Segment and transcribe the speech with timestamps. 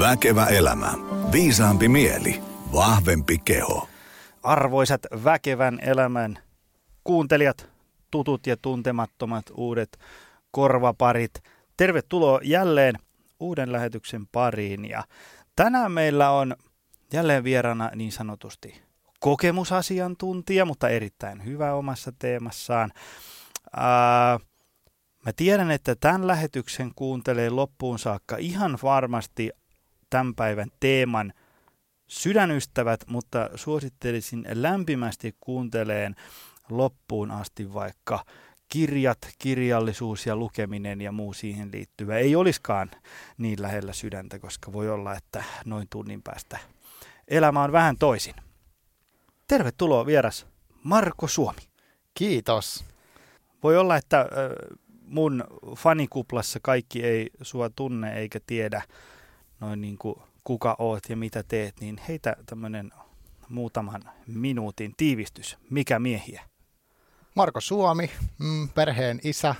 [0.00, 0.92] Väkevä elämä.
[1.32, 2.42] Viisaampi mieli.
[2.72, 3.88] Vahvempi keho.
[4.42, 6.38] Arvoisat väkevän elämän
[7.04, 7.68] kuuntelijat,
[8.10, 9.98] tutut ja tuntemattomat uudet
[10.50, 11.42] korvaparit.
[11.76, 12.94] Tervetuloa jälleen
[13.40, 15.04] uuden lähetyksen pariin ja
[15.56, 16.56] tänään meillä on
[17.12, 18.82] jälleen vierana niin sanotusti
[19.18, 22.92] kokemusasiantuntija, mutta erittäin hyvä omassa teemassaan.
[23.76, 24.38] Ää,
[25.26, 29.50] mä tiedän, että tämän lähetyksen kuuntelee loppuun saakka ihan varmasti
[30.10, 31.32] tämän päivän teeman
[32.08, 36.14] sydänystävät, mutta suosittelisin lämpimästi kuunteleen
[36.70, 38.24] loppuun asti vaikka
[38.68, 42.90] kirjat, kirjallisuus ja lukeminen ja muu siihen liittyvä ei olisikaan
[43.38, 46.58] niin lähellä sydäntä, koska voi olla, että noin tunnin päästä
[47.28, 48.34] elämä on vähän toisin.
[49.48, 50.46] Tervetuloa vieras
[50.82, 51.60] Marko Suomi.
[52.14, 52.84] Kiitos.
[53.62, 54.26] Voi olla, että
[55.02, 55.44] mun
[55.76, 58.82] fanikuplassa kaikki ei sua tunne eikä tiedä
[59.60, 62.92] noin niin kuin kuka oot ja mitä teet, niin heitä tämmöinen
[63.48, 65.58] muutaman minuutin tiivistys.
[65.70, 66.42] Mikä miehiä?
[67.34, 69.54] Marko Suomi, mm, perheen isä,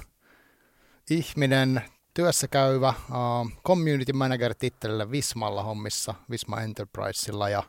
[1.11, 1.83] ihminen,
[2.15, 7.63] työssä käyvä, uh, community manager tittellä Vismalla hommissa, Visma Enterprisella ja,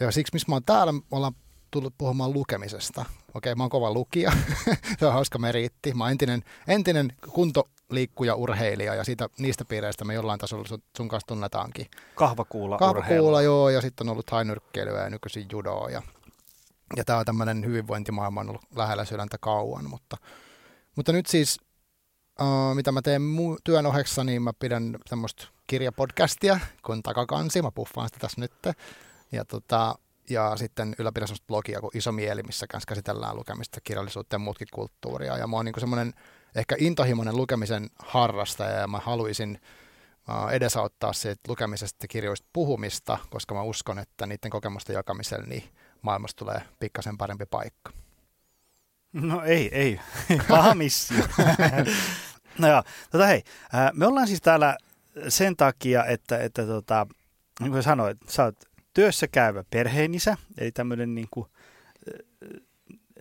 [0.00, 1.34] ja siksi missä mä oon täällä, me ollaan
[1.70, 3.04] tullut puhumaan lukemisesta.
[3.34, 4.32] Okei, mä oon kova lukija,
[4.98, 5.94] se on hauska meriitti.
[5.94, 7.12] Mä oon entinen, entinen
[7.90, 11.86] kuntoliikkuja urheilija ja siitä, niistä piireistä me jollain tasolla sun, sun kanssa tunnetaankin.
[12.14, 16.02] Kahvakuula Kahvakuula, joo, ja sitten on ollut hainyrkkeilyä ja nykyisin judoa ja
[16.96, 20.16] ja tämä on tämmöinen hyvinvointimaailma on ollut lähellä sydäntä kauan, mutta,
[20.96, 21.58] mutta nyt siis,
[22.40, 27.70] uh, mitä mä teen mu- työn ohessa, niin mä pidän tämmöistä kirjapodcastia kuin Takakansi, mä
[27.70, 28.52] puffaan sitä tässä nyt.
[29.32, 29.94] Ja, tota,
[30.30, 34.68] ja sitten ylläpidän semmoista blogia kuin Iso Mieli, missä kanssa käsitellään lukemista, kirjallisuutta ja muutkin
[34.72, 35.36] kulttuuria.
[35.36, 36.14] Ja mä oon niin semmoinen
[36.54, 39.60] ehkä intohimoinen lukemisen harrastaja ja mä haluaisin
[40.50, 45.64] edesauttaa siitä lukemisesta kirjoista puhumista, koska mä uskon, että niiden kokemusten jakamisella niin
[46.02, 47.92] maailmasta tulee pikkasen parempi paikka.
[49.12, 50.00] No ei, ei.
[50.48, 51.24] Paha missio.
[52.58, 53.42] no joo, tota hei,
[53.92, 54.76] me ollaan siis täällä
[55.28, 57.06] sen takia, että, että tota,
[57.60, 58.56] niin kuin sanoit, sä oot
[58.94, 61.46] työssä käyvä perheenisä, eli tämmöinen niin kuin,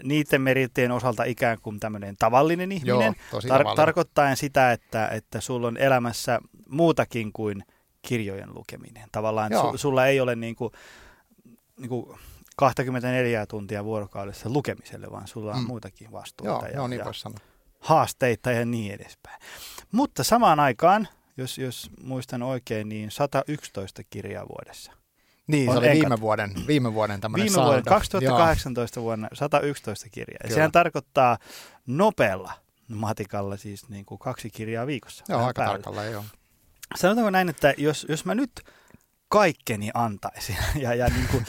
[0.03, 3.75] niiden merittien osalta ikään kuin tämmöinen tavallinen ihminen, Joo, tar- tavallinen.
[3.75, 7.63] tarkoittaen sitä, että, että sulla on elämässä muutakin kuin
[8.01, 9.09] kirjojen lukeminen.
[9.11, 10.71] Tavallaan su, sulla ei ole niin kuin,
[11.77, 12.19] niin kuin
[12.57, 15.67] 24 tuntia vuorokaudessa lukemiselle, vaan sulla on mm.
[15.67, 17.41] muutakin vastuuta Joo, ja, joo, niin ja
[17.79, 19.41] haasteita ja niin edespäin.
[19.91, 21.07] Mutta samaan aikaan,
[21.37, 24.91] jos, jos muistan oikein, niin 111 kirjaa vuodessa.
[25.49, 26.01] Niin, on se oli enkat.
[26.01, 27.67] viime vuoden, viime vuoden tämmöinen Viime saldo.
[27.67, 29.03] vuoden 2018 Joo.
[29.03, 30.37] vuonna 111 kirjaa.
[30.43, 30.55] Ja Kyllä.
[30.55, 31.37] sehän tarkoittaa
[31.87, 32.53] nopealla
[32.87, 35.23] matikalla siis niin kuin kaksi kirjaa viikossa.
[35.29, 35.73] Joo, aika päälle.
[35.73, 36.23] tarkalleen, joo.
[36.95, 38.51] Sanotaanko näin, että jos, jos mä nyt
[39.27, 41.45] kaikkeni antaisin ja, ja niin kuin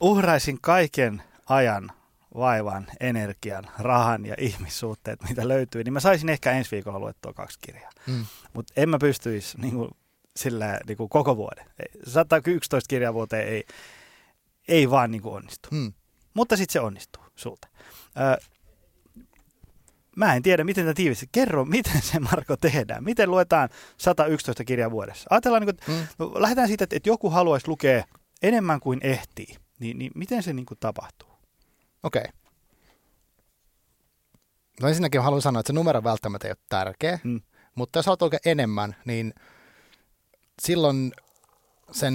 [0.00, 1.90] uhraisin kaiken ajan,
[2.34, 7.58] vaivan, energian, rahan ja ihmissuhteet, mitä löytyy, niin mä saisin ehkä ensi viikolla luettua kaksi
[7.62, 7.90] kirjaa.
[8.06, 8.26] Mm.
[8.52, 9.90] Mutta en mä pystyisi niin kuin,
[10.36, 11.66] sillä niin kuin koko vuoden.
[11.78, 13.64] Ei- 111 kirjaa vuoteen ei,
[14.68, 15.68] ei vaan niin kuin onnistu.
[15.72, 15.92] Mm.
[16.34, 17.68] Mutta sitten se onnistuu sulta.
[18.16, 18.40] Ö,
[20.16, 21.28] mä en tiedä, miten tämä tiivisti.
[21.32, 23.04] Kerro, miten se Marko tehdään.
[23.04, 25.26] Miten luetaan 111 kirjaa vuodessa?
[25.30, 26.06] Ajatellaan, niin kuin, Mm.
[26.18, 28.04] no, lähdetään siitä, että, että joku haluaisi lukea
[28.42, 29.56] enemmän kuin ehtii.
[29.78, 31.28] Niin, niin miten se niin kuin tapahtuu?
[32.02, 32.20] Okei.
[32.22, 32.32] Okay.
[34.82, 37.40] No ensinnäkin haluan sanoa, että se numero välttämättä ei ole tärkeä, Mm.
[37.74, 39.34] mutta jos haluat lukea enemmän, niin
[40.62, 41.12] silloin
[41.92, 42.14] sen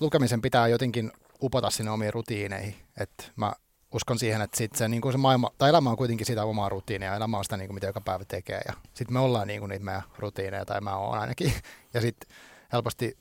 [0.00, 1.12] lukemisen pitää jotenkin
[1.42, 2.74] upota sinne omiin rutiineihin.
[3.00, 3.52] että mä
[3.94, 7.14] uskon siihen, että sit se, niin se maailma, tai elämä on kuitenkin sitä omaa rutiinia,
[7.14, 9.68] elämä on sitä, niin kuin, mitä joka päivä tekee, ja sitten me ollaan niin kuin
[9.68, 11.52] niitä meidän rutiineja, tai mä oon ainakin,
[11.94, 12.28] ja sitten
[12.72, 13.18] helposti,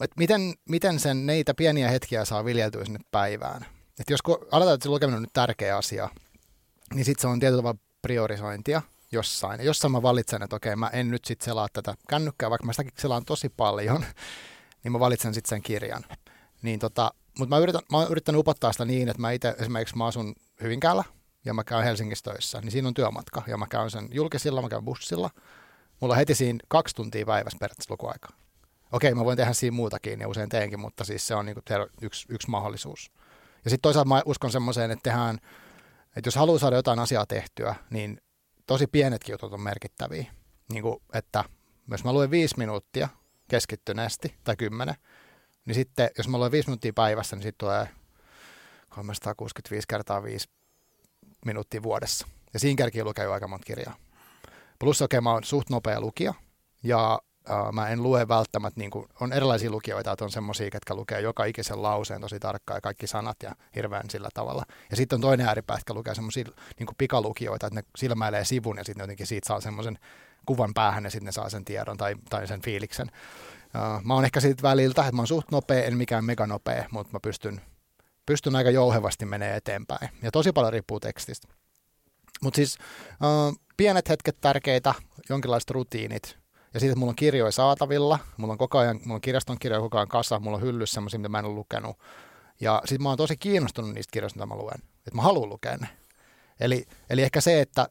[0.00, 3.66] että miten, miten sen neitä pieniä hetkiä saa viljeltyä sinne päivään.
[4.00, 6.08] Että jos ko- aletaan, että se lukeminen on nyt tärkeä asia,
[6.94, 8.82] niin sitten se on tietyllä tavalla priorisointia
[9.12, 9.60] jossain.
[9.60, 12.72] Ja jossain mä valitsen, että okei, mä en nyt sitten selaa tätä kännykkää, vaikka mä
[12.72, 14.04] sitäkin selaan tosi paljon,
[14.84, 16.04] niin mä valitsen sitten sen kirjan.
[16.62, 19.96] Niin tota, mutta mä, yritän, mä oon yrittänyt upottaa sitä niin, että mä itse esimerkiksi
[19.96, 21.04] mä asun Hyvinkäällä
[21.44, 24.68] ja mä käyn Helsingissä töissä, niin siinä on työmatka ja mä käyn sen julkisilla, mä
[24.68, 25.30] käyn bussilla.
[26.00, 28.28] Mulla on heti siinä kaksi tuntia päivässä periaatteessa lukuaika.
[28.92, 31.62] Okei, mä voin tehdä siinä muutakin ja usein teenkin, mutta siis se on niinku
[32.02, 33.10] yksi, yksi mahdollisuus.
[33.64, 35.38] Ja sitten toisaalta mä uskon semmoiseen, että tehdään,
[36.16, 38.20] että jos haluaa saada jotain asiaa tehtyä, niin
[38.70, 40.24] tosi pienetkin jutut on merkittäviä.
[40.72, 41.44] Niin kuin, että
[41.90, 43.08] jos mä luen viisi minuuttia
[43.48, 44.94] keskittyneesti tai kymmenen,
[45.64, 47.88] niin sitten jos mä luen viisi minuuttia päivässä, niin sitten tulee
[48.88, 50.48] 365 kertaa viisi
[51.44, 52.26] minuuttia vuodessa.
[52.52, 53.96] Ja siinä kerkii lukee jo aika monta kirjaa.
[54.78, 56.34] Plus okei, okay, mä oon suht nopea lukija
[56.82, 57.20] ja
[57.50, 61.20] uh, mä en lue välttämättä, niin kuin, on erilaisia lukijoita, että on semmoisia, jotka lukee
[61.20, 64.64] joka ikisen lauseen tosi tarkkaan ja kaikki sanat ja hirveän sillä tavalla.
[64.90, 66.44] Ja sitten on toinen ääripää, jotka lukee semmoisia
[66.78, 69.98] niin pikalukijoita, että ne silmäilee sivun ja sitten jotenkin siitä saa semmoisen
[70.46, 73.10] kuvan päähän ja sitten ne saa sen tiedon tai, tai sen fiiliksen.
[73.64, 77.12] Uh, mä oon ehkä siitä väliltä, että mä oon suht nopea, en mikään meganopea, mutta
[77.12, 77.60] mä pystyn,
[78.26, 80.08] pystyn aika jouhevasti menee eteenpäin.
[80.22, 81.48] Ja tosi paljon riippuu tekstistä.
[82.42, 82.78] Mutta siis
[83.12, 84.94] uh, pienet hetket tärkeitä,
[85.28, 86.39] jonkinlaiset rutiinit.
[86.74, 89.98] Ja sitten, mulla on kirjoja saatavilla, mulla on koko ajan, mulla on kirjaston kirjoja koko
[89.98, 91.96] ajan kasa, mulla on hyllyssä semmoisia, mitä mä en ole lukenut.
[92.60, 94.80] Ja sitten mä oon tosi kiinnostunut niistä kirjoista, mitä mä luen.
[94.98, 95.88] Että mä haluan lukea ne.
[96.60, 97.88] Eli, eli ehkä se, että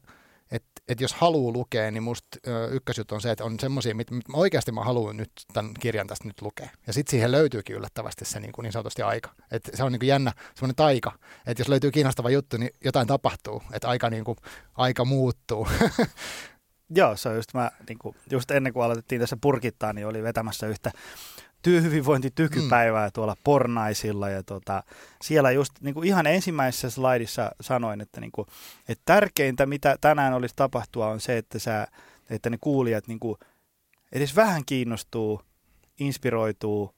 [0.90, 2.38] että jos haluaa lukea, niin musta
[2.70, 6.42] ykkösjuttu on se, että on semmoisia, mitä oikeasti mä haluan nyt tämän kirjan tästä nyt
[6.42, 6.70] lukea.
[6.86, 9.30] Ja sitten siihen löytyykin yllättävästi se niin, kuin niin sanotusti aika.
[9.50, 11.12] Et se on niin kuin jännä semmoinen taika,
[11.46, 14.36] että jos löytyy kiinnostava juttu, niin jotain tapahtuu, että aika, niin kuin,
[14.74, 15.68] aika muuttuu.
[16.94, 20.22] Joo, se on just mä, niin kuin, just ennen kuin aloitettiin tässä purkittaa, niin oli
[20.22, 20.90] vetämässä yhtä
[21.62, 23.12] työhyvinvointitykypäivää mm.
[23.12, 24.82] tuolla Pornaisilla ja tota,
[25.22, 28.48] siellä just niin kuin ihan ensimmäisessä slaidissa sanoin, että, niin kuin,
[28.88, 31.86] että tärkeintä mitä tänään olisi tapahtua on se, että, sä,
[32.30, 33.38] että ne kuulijat niin kuin,
[34.12, 35.42] edes vähän kiinnostuu,
[36.00, 36.94] inspiroituu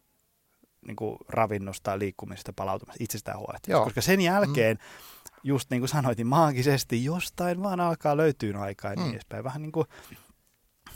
[0.86, 3.84] niin kuin ravinnosta, liikkumisesta, palautumista, itsestään huolehtimista.
[3.84, 5.21] Koska sen jälkeen, mm.
[5.44, 9.12] Just niin kuin sanoit, niin maagisesti jostain vaan alkaa löytyä aikaa ja niin mm.
[9.12, 9.44] edespäin.
[9.44, 9.86] Vähän niin kuin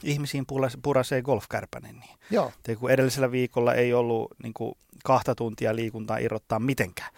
[0.02, 0.44] ihmisiin
[0.82, 1.96] purasee golfkärpänen.
[1.96, 2.18] Niin.
[2.30, 2.52] Joo.
[2.78, 7.10] Kun edellisellä viikolla ei ollut niin kuin, kahta tuntia liikuntaa irrottaa mitenkään.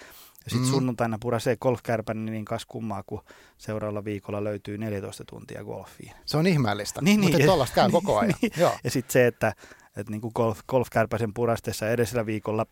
[0.44, 0.72] Ja sitten mm.
[0.72, 3.24] sunnuntaina purasee golfkärpänen, niin kas kummaa, kun
[3.58, 6.12] seuraavalla viikolla löytyy 14 tuntia golfiin.
[6.26, 8.34] Se on ihmeellistä, niin, mutta niin, tuollaista käy koko ajan.
[8.42, 8.52] niin.
[8.56, 8.78] Joo.
[8.84, 9.54] Ja sitten se, että,
[9.96, 12.66] että niin kuin golf, golfkärpäsen purastessa edellisellä viikolla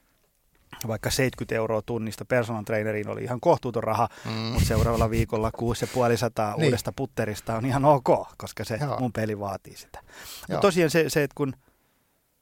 [0.86, 4.30] vaikka 70 euroa tunnista personal traineriin oli ihan kohtuuton raha, mm.
[4.32, 6.64] mutta seuraavalla viikolla 6500 niin.
[6.64, 8.08] uudesta putterista on ihan ok,
[8.38, 9.00] koska se Joo.
[9.00, 10.02] mun peli vaatii sitä.
[10.48, 11.52] Mutta tosiaan se, se, että kun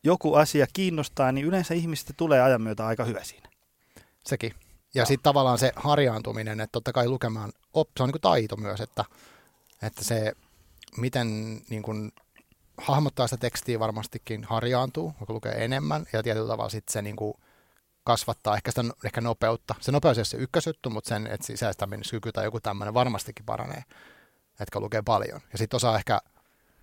[0.05, 3.49] joku asia kiinnostaa, niin yleensä ihmistä tulee ajan myötä aika hyvä siinä.
[4.27, 4.55] Sekin.
[4.95, 8.81] Ja sitten tavallaan se harjaantuminen, että totta kai lukemaan, op, se on niin taito myös,
[8.81, 9.05] että,
[9.83, 10.33] että se,
[10.97, 12.13] miten niin kuin,
[12.79, 17.35] hahmottaa sitä tekstiä varmastikin harjaantuu, kun lukee enemmän, ja tietyllä tavalla sitten se niin kuin,
[18.05, 19.75] kasvattaa ehkä sitä ehkä nopeutta.
[19.81, 23.85] Se nopeus ei ole se ykkösjuttu, mutta sen, että sisäistämiskyky tai joku tämmöinen varmastikin paranee,
[24.61, 25.41] että lukee paljon.
[25.53, 26.21] Ja sitten osaa ehkä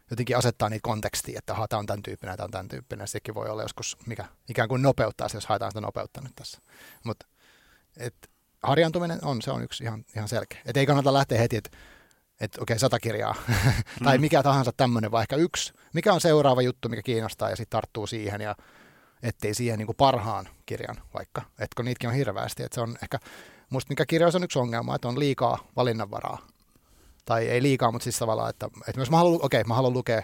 [0.10, 3.08] jotenkin asettaa niitä kontekstia, että tämä on tämän tyyppinen, tämä on tämän tyyppinen.
[3.08, 6.62] Sekin voi olla joskus, mikä ikään kuin nopeuttaa se, jos haetaan sitä nopeutta nyt tässä.
[7.04, 7.26] Mutta
[8.64, 10.62] harjaantuminen on, se on yksi ihan, ihan selkeä.
[10.66, 11.70] Että ei kannata lähteä heti, että
[12.40, 13.36] et, okei, okay, sata kirjaa,
[14.06, 14.22] tai mm.
[14.22, 15.74] mikä tahansa tämmöinen, ehkä yksi.
[15.94, 18.56] Mikä on seuraava juttu, mikä kiinnostaa, ja sitten tarttuu siihen, ja
[19.24, 22.98] ettei siihen niin kuin parhaan kirjan vaikka, että kun niitäkin on hirveästi, että se on
[23.04, 23.20] ehkä,
[23.70, 26.38] musta mikä kirjoissa on yksi ongelma, että on liikaa valinnanvaraa,
[27.26, 30.24] tai ei liikaa, mutta siis tavallaan, että, että jos mä haluan, okei, mä haluan lukea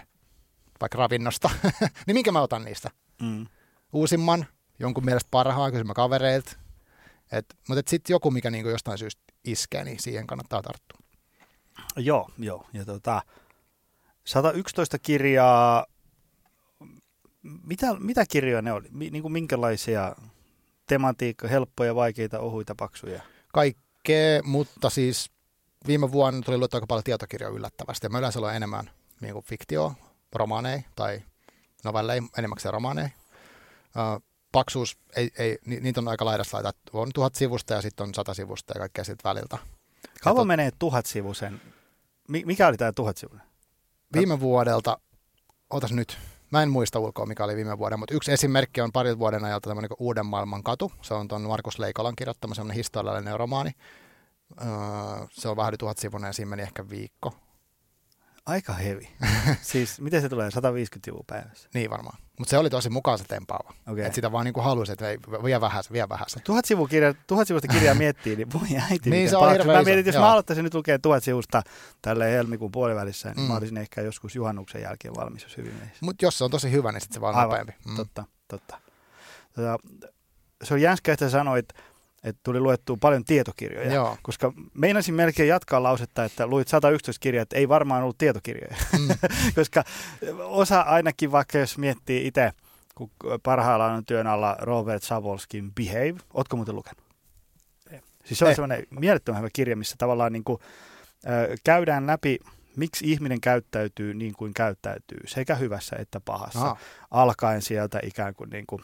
[0.80, 1.50] vaikka ravinnosta,
[2.06, 2.90] niin minkä mä otan niistä?
[3.22, 3.46] Mm.
[3.92, 4.46] Uusimman,
[4.78, 6.56] jonkun mielestä parhaan, kysymä kavereilta,
[7.32, 10.98] et, mutta sitten joku, mikä niinku jostain syystä iskee, niin siihen kannattaa tarttua.
[11.96, 12.66] Joo, joo.
[12.72, 13.22] Ja tota,
[14.24, 15.86] 111 kirjaa
[17.62, 18.88] mitä, mitä kirjoja ne oli?
[18.92, 20.16] Niin kuin minkälaisia
[20.86, 23.22] tematiikka, helppoja, vaikeita, ohuita, paksuja?
[23.52, 25.30] Kaikkea, mutta siis
[25.86, 28.06] viime vuonna tuli luettu aika paljon tietokirjoja yllättävästi.
[28.06, 28.90] Ja mä yleensä luen enemmän
[29.20, 29.92] niin kuin fiktio,
[30.34, 31.22] romaaneja tai
[31.84, 33.10] novelleja, enemmäkseen romaaneja.
[33.86, 36.72] Uh, paksuus, ei, ei, ni, niitä on aika laidasta laita.
[36.92, 39.58] On tuhat sivusta ja sitten on sata sivusta ja kaikkea siltä väliltä.
[40.22, 40.46] Kauan tot...
[40.46, 41.60] menee tuhat sivusen?
[42.28, 43.46] Mikä oli tämä tuhat sivunen?
[44.16, 44.98] Viime vuodelta,
[45.70, 46.18] otas nyt,
[46.50, 49.70] Mä en muista ulkoa, mikä oli viime vuoden, mutta yksi esimerkki on parin vuoden ajalta
[49.70, 50.92] tämmöinen Uuden maailman katu.
[51.02, 53.70] Se on tuon Markus Leikolan kirjoittama semmoinen historiallinen romaani.
[54.60, 54.66] Öö,
[55.30, 57.34] se on vähän yli tuhat sivunen ja siinä meni ehkä viikko.
[58.48, 59.08] Aika hevi.
[59.62, 61.68] siis miten se tulee, 150 sivua päivässä?
[61.74, 62.18] Niin varmaan.
[62.38, 63.72] Mutta se oli tosi mukaan se tempaava.
[63.88, 64.04] Okay.
[64.04, 66.26] Että sitä vaan niinku halusi, että ei, vie vähän, vie vähän.
[66.44, 69.10] Tuhat, kirja, tuhat sivusta kirjaa miettii, niin voi äiti.
[69.10, 70.24] niin se on hirveä Mä mietin, jos Joo.
[70.24, 71.62] mä aloittaisin nyt lukea tuhat sivusta
[72.02, 73.48] tälle helmikuun puolivälissä, niin mm.
[73.48, 75.96] mä olisin ehkä joskus juhannuksen jälkeen valmis, jos hyvin menisi.
[76.00, 77.72] Mutta jos se on tosi hyvä, niin sitten se vaan Aivan, nopeampi.
[77.84, 77.96] Mm.
[77.96, 78.80] Totta, totta.
[79.54, 79.78] Tota,
[80.64, 81.82] se on jänskä, että sanoit, että
[82.42, 84.16] tuli luettua paljon tietokirjoja, Joo.
[84.22, 89.08] koska meinasin melkein jatkaa lausetta, että luit 111 kirjaa, että ei varmaan ollut tietokirjoja, mm.
[89.56, 89.84] koska
[90.38, 92.52] osa ainakin vaikka jos miettii itse,
[92.94, 93.10] kun
[93.42, 97.08] parhaillaan on työn alla Robert Savolskin Behave, ootko muuten lukenut?
[98.24, 100.58] Siis se on sellainen mielettömän hyvä kirja, missä tavallaan niin kuin,
[101.26, 102.38] äh, käydään läpi,
[102.76, 106.76] miksi ihminen käyttäytyy niin kuin käyttäytyy, sekä hyvässä että pahassa, Aha.
[107.10, 108.82] alkaen sieltä ikään kuin, niin kuin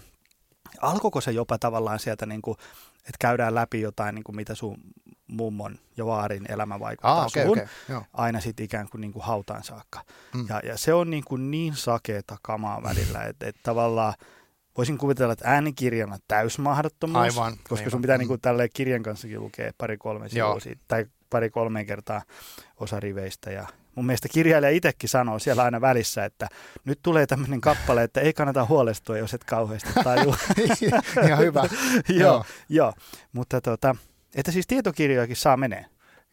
[0.81, 2.57] alkoiko se jopa tavallaan sieltä, niin kuin,
[3.05, 4.77] että käydään läpi jotain, niin kuin mitä sun
[5.27, 7.61] mummon ja vaarin elämä vaikuttaa Ah, okei, suhun.
[7.89, 8.03] Joo.
[8.13, 10.01] Aina sitten ikään kuin, niin kuin hautaan saakka.
[10.35, 10.47] Mm.
[10.49, 14.15] Ja, ja se on niin, kuin niin sakeeta kamaa välillä, että, että tavallaan
[14.79, 17.91] voisin kuvitella, että äänikirjana täysmahdottomuus, Aivan, koska aivan.
[17.91, 18.19] sun pitää Mm.
[18.19, 22.23] niin kuin tälleen kirjan kanssakin lukea pari-kolme sivua siitä, tai pari-kolme kertaa
[22.77, 23.51] osa riveistä.
[23.51, 23.67] Ja
[23.97, 26.49] mun mielestä kirjailija itsekin sanoo siellä aina välissä, että
[26.85, 30.37] nyt tulee tämmöinen kappale, että ei kannata huolestua, jos et kauheasti tajua.
[31.27, 31.61] Ihan hyvä.
[32.09, 32.45] joo, Joo.
[32.69, 32.93] joo,
[33.33, 33.97] mutta tota,
[34.35, 35.87] että siis tietokirjojakin saa menee.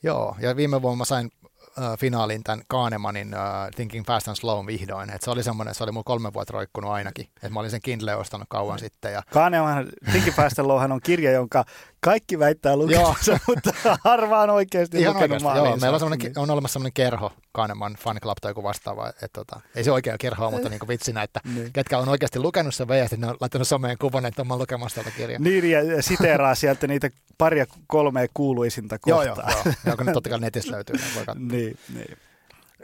[0.03, 1.31] Joo, ja viime vuonna mä sain
[1.79, 3.41] äh, finaalin tämän Kahnemanin äh,
[3.75, 5.09] Thinking Fast and Slow vihdoin.
[5.09, 7.27] Et se oli semmoinen, se oli mun kolme vuotta roikkunut ainakin.
[7.43, 9.13] Et mä olin sen Kindle ostanut kauan sitten.
[9.13, 11.65] Ja, Kahneman Thinking Fast and Lowhan on kirja, jonka
[12.03, 15.97] kaikki väittää lukensa, mutta harva on oikeasti ihan lukenut oikeasti, joo, meillä
[16.37, 19.09] on, on olemassa semmoinen kerho, Kahneman Fan Club tai joku vastaava.
[19.21, 21.73] Et, tota, ei se oikea kerho, mutta niinku vitsinä, että Niin.
[21.73, 25.15] ketkä on oikeasti lukenut sen veijät, ne on laittanut someen kuvan, että on lukemassa tätä
[25.17, 25.39] kirjaa.
[25.39, 29.25] Niin, ja siteeraa sieltä niitä paria kolmea kuuluisinta kohtaa.
[29.25, 29.73] joo, joo.
[29.85, 31.45] joo, kun ne totta kai netissä löytyy, niin voi katsoa.
[31.47, 32.17] niin, niin.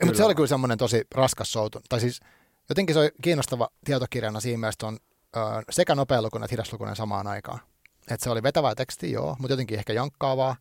[0.03, 1.81] Mutta se oli kyllä semmoinen tosi raskas soutu.
[1.89, 2.19] Tai siis
[2.69, 4.97] jotenkin se oli kiinnostava tietokirjana siinä mielessä, että on
[5.57, 7.59] ö, sekä nopealukuinen että hidaslukuinen samaan aikaan.
[8.11, 10.55] Et se oli vetävää tekstiä, joo, mutta jotenkin ehkä jankkaavaa.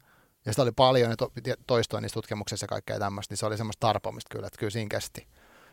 [0.46, 1.32] Ja sitä oli paljon ja to,
[1.66, 4.88] toistoin niissä tutkimuksissa ja kaikkea tämmöistä, niin se oli semmoista tarpomista kyllä, että kyllä siinä
[4.88, 5.28] kesti.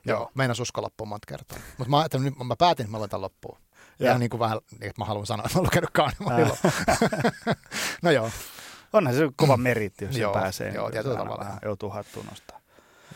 [0.06, 0.32] Joo, Joo.
[0.36, 1.58] meinas usko loppuun monta kertaa.
[1.77, 3.58] Mutta mä, ajattelin, nyt mä päätin, että mä luen tämän loppuun.
[4.00, 4.12] Joo.
[4.12, 6.58] Ja niin kuin vähän, niin, että mä haluan sanoa, että mä oon lukenut Kahnemanilla.
[8.03, 8.30] no joo,
[8.94, 10.74] Onhan se kova meritti, jos Joo, se pääsee.
[10.74, 11.44] joo, niin tietyllä tavalla.
[11.46, 12.60] vähän Joutuu hattuun nostaa.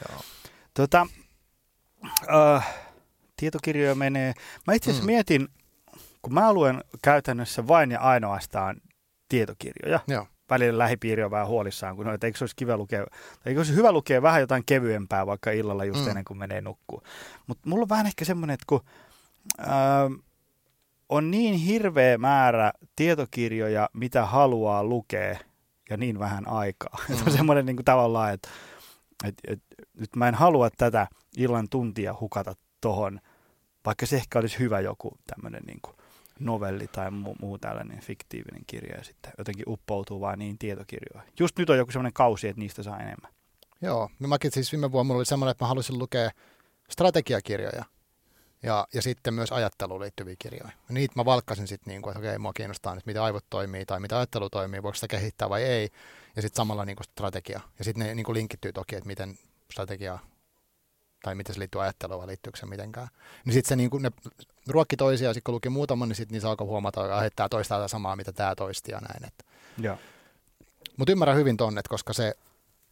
[0.10, 0.22] joo.
[0.74, 1.08] Tota,
[2.56, 2.76] äh,
[3.38, 4.34] tietokirjoja menee.
[4.68, 5.12] Mä itse asiassa Mm.
[5.14, 5.48] mietin,
[6.22, 8.76] kun mä luen käytännössä vain ja ainoastaan
[9.30, 10.28] tietokirjoja, joo.
[10.50, 13.60] välillä lähipiiri on vähän huolissaan, kun no, että eikö se olisi kiva lukea, tai eikö
[13.60, 16.04] olisi hyvä lukea vähän jotain kevyempää vaikka illalla just Mm.
[16.04, 16.10] mm.
[16.10, 17.02] ennen kuin menee nukkuun.
[17.48, 18.82] Mutta mulla on vähän ehkä semmoinen, että kun
[19.58, 20.10] ää,
[21.10, 25.38] on niin hirveä määrä tietokirjoja, mitä haluaa lukea,
[25.90, 26.98] ja niin vähän aikaa.
[27.10, 27.16] Mm.
[27.26, 28.50] on semmoinen niin kuin tavallaan, että
[29.26, 29.60] et, et,
[29.94, 31.08] nyt mä en halua tätä
[31.38, 33.20] illan tuntia hukata tohon,
[33.86, 35.97] vaikka se ehkä olisi hyvä joku tämmöinen niin kuin
[36.40, 41.34] novelli tai muu, muu tällainen fiktiivinen kirja ja sitten jotenkin uppoutuu vaan niin tietokirjoihin.
[41.40, 43.32] Just nyt on joku semmoinen kausi, että niistä saa enemmän.
[43.82, 46.32] Joo, no mäkin siis viime vuonna mulla oli semmoinen, että mä halusin lukea
[46.90, 47.86] strategiakirjoja
[48.64, 50.72] ja, ja sitten myös ajatteluun liittyviä kirjoja.
[50.90, 53.86] Ja niitä mä valkkasin sitten, niin kuin, että okei, mua kiinnostaa nyt, miten aivot toimii
[53.86, 55.90] tai mitä ajattelu toimii, voiko sitä kehittää vai ei.
[56.36, 57.62] Ja sitten samalla niin kuin strategia.
[57.80, 59.38] Ja sitten ne niin kuin linkittyy toki, että miten
[59.72, 60.20] strategia
[61.28, 63.08] tai miten se liittyy ajatteluun vai liittyykö se mitenkään.
[63.46, 64.12] Niin sitten se niin kuin, ne
[64.68, 67.88] ruokki toisiaan, sitten kun luki muutaman, niin sitten niissä alkoi huomata, että tämä toistaa tätä
[67.88, 69.26] samaa, mitä tämä toisti ja näin.
[69.28, 69.44] Että
[70.98, 72.34] mutta ymmärrän hyvin tonne, koska se,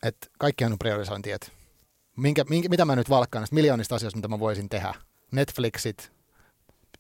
[0.04, 1.48] että kaikkihan on priorisointi, että
[2.16, 4.94] minkä, minkä, mitä mä nyt valkkaan näistä miljoonista asioista, mitä mä voisin tehdä.
[5.32, 6.12] Netflixit,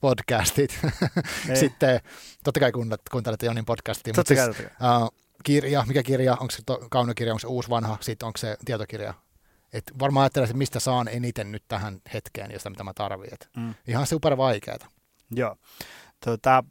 [0.02, 0.80] podcastit,
[1.48, 1.58] Niin.
[1.58, 2.00] sitten
[2.44, 5.14] totta kai kuuntelet, kuuntelette Jonin podcastia, mutta siis, uh,
[5.44, 9.14] kirja, mikä kirja, onko se to, kaunokirja, onko se uusi vanha, sitten onko se tietokirja.
[9.76, 13.38] Et varmaan ajattelen, että mistä saan eniten nyt tähän hetkeen, josta mitä mä tarvitsen.
[13.58, 13.74] Mm.
[13.88, 14.86] Ihan super vaikeeta.
[15.32, 15.56] Joo.
[16.26, 16.64] Tota,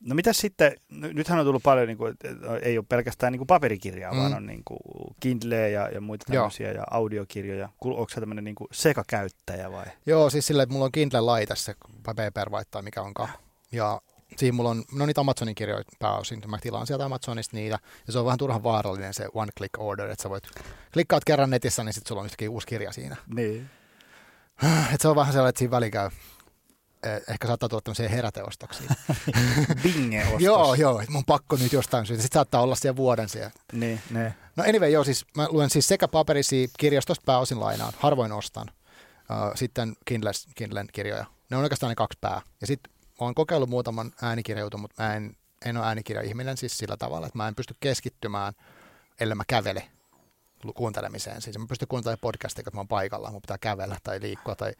[0.00, 2.28] no mitäs sitten, nythän on tullut paljon, niin kuin, että
[2.62, 4.18] ei ole pelkästään niin kuin paperikirjaa, Mm.
[4.18, 4.78] vaan on niin kuin
[5.20, 6.42] Kindle ja, ja muita Joo.
[6.42, 7.68] tämmöisiä ja audiokirjoja.
[7.80, 9.86] Onko se tämmöinen niin kuin sekakäyttäjä vai?
[10.06, 13.30] Joo, siis silleen, että mulla on Kindle-laite, se paperwhite tai mikä onkaan.
[13.72, 14.00] Ja
[14.36, 17.78] siinä mulla on, no niitä Amazonin kirjoja pääosin, mä tilaan sieltä Amazonista niitä.
[18.06, 20.44] Ja se on vähän turhan vaarallinen se one click order, että sä voit,
[20.92, 23.16] klikkaat kerran netissä, niin sitten sulla on yhtäkkiä uusi kirja siinä.
[23.34, 23.70] Niin.
[24.94, 26.10] Et se on vähän sellainen, että siinä väliin käy,
[27.02, 28.90] eh, ehkä saattaa tulla tämmöisiä heräteostoksia.
[29.82, 30.42] Binge-ostos.
[30.42, 32.22] joo, joo, että mun pakko nyt jostain syystä.
[32.22, 33.50] Sitten saattaa olla siellä vuoden siellä.
[33.72, 34.34] Niin, ne.
[34.56, 38.66] No anyway, joo, siis mä luen siis sekä paperisia kirjastosta pääosin lainaan, harvoin ostan.
[39.30, 41.24] Uh, sitten Kindles, Kindlen kirjoja.
[41.50, 42.42] Ne on oikeastaan ne kaksi pää.
[42.60, 47.26] Ja sitten olen kokeillut muutaman äänikirjautu, mutta mä en, en ole äänikirja-ihminen siis sillä tavalla,
[47.26, 48.52] että mä en pysty keskittymään,
[49.20, 49.88] ellei mä kävele
[50.74, 51.42] kuuntelemiseen.
[51.42, 54.72] Siis mä pystyn kuuntelemaan podcastia, kun mä oon paikalla, mun pitää kävellä tai liikkua tai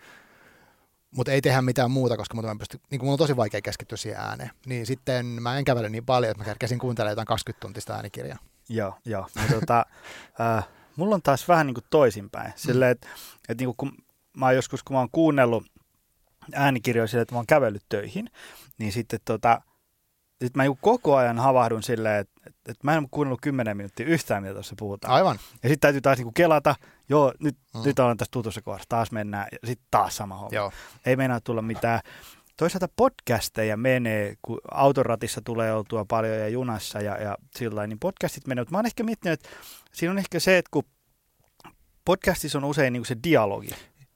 [1.16, 4.20] mutta ei tehdä mitään muuta, koska mä pysty, niin mulla on tosi vaikea keskittyä siihen
[4.20, 4.50] ääneen.
[4.66, 8.38] Niin sitten mä en kävele niin paljon, että mä kerkesin kuuntelemaan jotain 20 tuntista äänikirjaa.
[8.68, 9.26] Joo, joo.
[9.36, 9.86] Ja tota,
[10.56, 12.52] äh, mulla on taas vähän niin kuin toisinpäin.
[12.56, 13.08] Silleen, että
[13.48, 13.92] et niin kun
[14.36, 15.66] mä oon joskus, kun mä oon kuunnellut
[16.52, 18.30] äänikirjoja silleen, että mä oon kävellyt töihin,
[18.78, 19.60] niin sitten tota,
[20.44, 23.76] sit mä niin kuin koko ajan havahdun silleen, että et, et mä en kuunnellut kymmenen
[23.76, 25.14] minuuttia yhtään, mitä tuossa puhutaan.
[25.14, 25.38] Aivan.
[25.62, 26.74] Ja sitten täytyy taas niin kuin kelata,
[27.08, 27.80] joo, nyt, Mm.
[27.84, 30.50] nyt ollaan tässä tutussa kohdassa, taas mennään, ja sitten taas sama homma.
[30.56, 30.72] Joo.
[31.06, 32.00] Ei meinaa tulla mitään.
[32.56, 38.46] Toisaalta podcasteja menee, kun autoratissa tulee oltua paljon ja junassa ja, ja sillä niin podcastit
[38.46, 38.62] menee.
[38.62, 39.56] Mutta mä oon ehkä miettinyt, että
[39.92, 40.84] siinä on ehkä se, että kun
[42.04, 43.70] podcastissa on usein niin kuin se dialogi,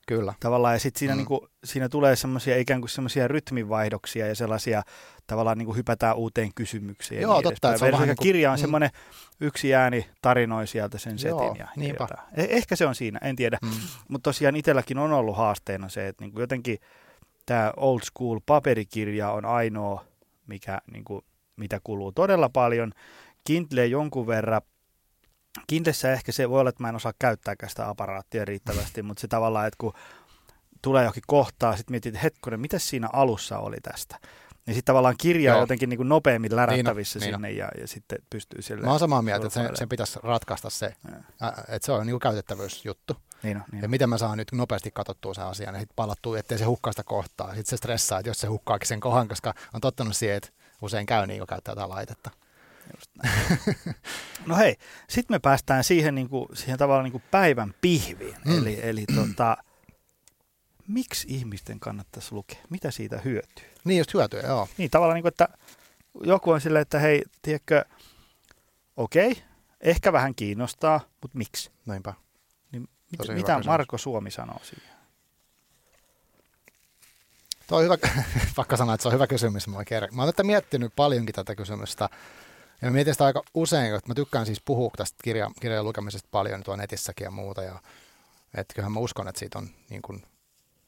[0.08, 0.34] Kyllä.
[0.40, 1.16] Tavallaan, ja sitten siinä, Mm.
[1.16, 1.18] mm.
[1.18, 4.82] niinku, siinä tulee semmoisia ikään kuin semmoisia rytminvaihdoksia ja sellaisia
[5.26, 7.16] tavallaan niinku hypätään uuteen kysymykseen.
[7.20, 7.90] ja Joo, niin totta, edespäin.
[7.92, 8.60] se on se niinku- kirja on mm.
[8.60, 8.90] semmoinen
[9.40, 12.04] yksi ääni tarinoi sieltä sen Joo, setin ja niinpä.
[12.04, 12.28] jotain.
[12.28, 13.58] Eh- Ehkä se on siinä, en tiedä.
[13.62, 13.70] Mm.
[14.08, 16.78] Mutta tosiaan itselläkin on ollut haasteena se, että niinku jotenkin
[17.46, 20.04] tämä old school paperikirja on ainoa,
[20.46, 21.24] mikä, niinku,
[21.56, 22.92] mitä kuluu todella paljon.
[23.44, 24.60] Kindle jonkun verran.
[25.66, 29.28] Kindlessä ehkä se voi olla, että mä en osaa käyttääkään sitä aparaattia riittävästi, mutta se
[29.28, 29.92] tavallaan, että kun
[30.82, 34.18] tulee johonkin kohtaa, sitten mietit, että hetkonen, mitä siinä alussa oli tästä?
[34.66, 37.88] Ja sitten tavallaan kirja on jotenkin niin kuin nopeammin lärättävissä Niin on, sinne ja, ja
[37.88, 38.82] sitten pystyy sille.
[38.84, 40.86] Mä oon samaa mieltä, että sen, sen pitäisi ratkaista se,
[41.42, 43.16] ä, että se on niinku käytettävyysjuttu.
[43.42, 43.90] Niin on, niin Ja on.
[43.90, 47.04] miten mä saan nyt nopeasti katsottua sen asian ja sitten palattua, ettei se hukkaa sitä
[47.04, 47.46] kohtaa.
[47.48, 50.50] Sitten se stressaa, että jos se hukkaakin sen kohan, koska on tottunut siihen, että
[50.82, 52.30] usein käy niin, kun käyttää jotain laitetta.
[54.46, 54.76] No hei,
[55.08, 58.36] sitten me päästään siihen, niin kuin, siihen tavallaan niin kuin päivän pihviin.
[58.44, 58.58] Mm.
[58.58, 59.56] Eli, eli tota,
[60.88, 62.58] miksi ihmisten kannattaisi lukea?
[62.70, 63.66] Mitä siitä hyötyy?
[63.84, 64.68] Niin just hyötyä, joo.
[64.78, 65.48] Niin tavallaan, niin kuin, että
[66.24, 67.84] joku on silleen, että hei, tiedätkö,
[68.96, 69.42] okei,
[69.80, 71.70] ehkä vähän kiinnostaa, mutta miksi?
[71.86, 72.14] Näinpä.
[72.72, 73.66] Niin mit, Tosi mitä kysymys.
[73.66, 74.98] Marko Suomi sanoo siihen?
[77.66, 77.96] Tuo on hyvä,
[78.56, 79.68] pakko sanoa, että se on hyvä kysymys.
[79.68, 80.14] Mä, kerran.
[80.16, 82.08] mä tätä miettinyt paljonkin tätä kysymystä.
[82.82, 86.28] Ja mä mietin sitä aika usein, että mä tykkään siis puhua tästä kirja, kirjan lukemisesta
[86.30, 87.62] paljon tuolla netissäkin ja muuta.
[87.62, 87.82] Ja,
[88.54, 90.22] että kyllähän mä uskon, että siitä on niin kuin,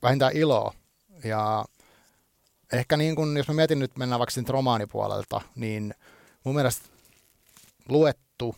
[0.02, 0.74] vähintään iloa.
[1.24, 1.64] Ja
[2.72, 5.94] ehkä niin kuin, jos mä mietin nyt, mennään vaikka siitä romaanipuolelta, niin
[6.44, 6.88] mun mielestä
[7.88, 8.56] luettu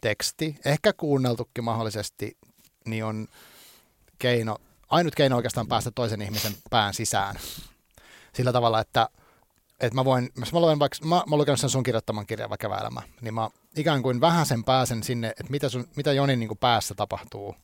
[0.00, 2.36] teksti, ehkä kuunneltukin mahdollisesti,
[2.84, 3.28] niin on
[4.18, 4.56] keino,
[4.88, 7.36] ainut keino oikeastaan päästä toisen ihmisen pään sisään.
[8.32, 9.08] Sillä tavalla, että,
[9.80, 12.78] että mä voin, jos mä luen vaikka, mä, mä oon sen sun kirjoittaman kirjan vaikka
[12.80, 16.48] elämä, niin mä ikään kuin vähän sen pääsen sinne, että mitä, sun, mitä Jonin niin
[16.48, 17.54] kuin päässä tapahtuu.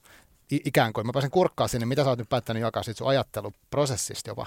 [0.52, 3.08] I, ikään kuin mä pääsen kurkkaa sinne, mitä sä oot nyt päättänyt jakaa siitä sun
[3.08, 4.46] ajatteluprosessista jopa.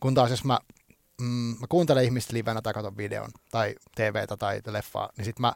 [0.00, 0.58] Kun taas jos mä,
[1.20, 1.26] mm,
[1.60, 5.52] mä kuuntelen ihmistä livenä tai katson videon tai TVtä tai leffaa, niin sit mä,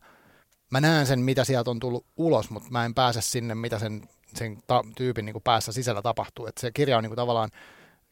[0.70, 4.08] mä näen sen, mitä sieltä on tullut ulos, mutta mä en pääse sinne, mitä sen,
[4.34, 6.46] sen ta- tyypin niin kuin päässä sisällä tapahtuu.
[6.46, 7.50] Et se kirja on niin kuin tavallaan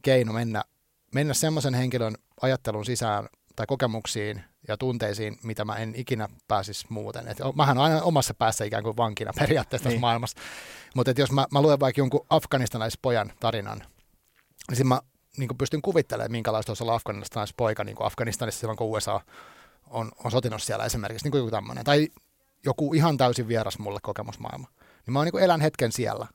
[0.03, 0.65] keino mennä,
[1.15, 7.29] mennä semmoisen henkilön ajattelun sisään tai kokemuksiin ja tunteisiin, mitä mä en ikinä pääsisi muuten.
[7.29, 10.01] Et mähän olen aina omassa päässä ikään kuin vankina periaatteessa tässä Niin.
[10.01, 10.39] maailmassa.
[10.95, 15.01] Mutta jos mä, mä luen vaikka jonkun afganistalaispojan tarinan, niin sitten mä
[15.37, 19.21] niin kuin pystyn kuvittelemaan, minkälaista olisi olla afganistalaispoika niin kuin Afganistanissa silloin, kun USA
[19.91, 21.85] on, on sotinut siellä esimerkiksi, niin kuin joku tämmöinen.
[21.85, 22.09] Tai
[22.65, 24.69] joku ihan täysin vieras mulle kokemusmaailma.
[25.07, 26.27] Niin mä oon niin elän hetken siellä.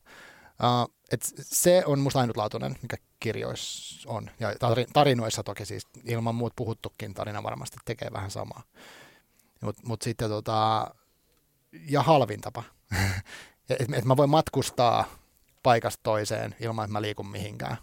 [0.63, 4.29] Uh, et se on musta ainutlaatuinen, mikä kirjoissa on.
[4.39, 8.63] Ja tari- tarinoissa toki siis ilman muut puhuttukin tarina varmasti tekee vähän samaa.
[9.61, 10.87] Mutta mut sitten tota,
[11.89, 12.63] ja halvin tapa.
[13.69, 15.05] että et mä voin matkustaa
[15.63, 17.77] paikasta toiseen ilman, että mä liikun mihinkään.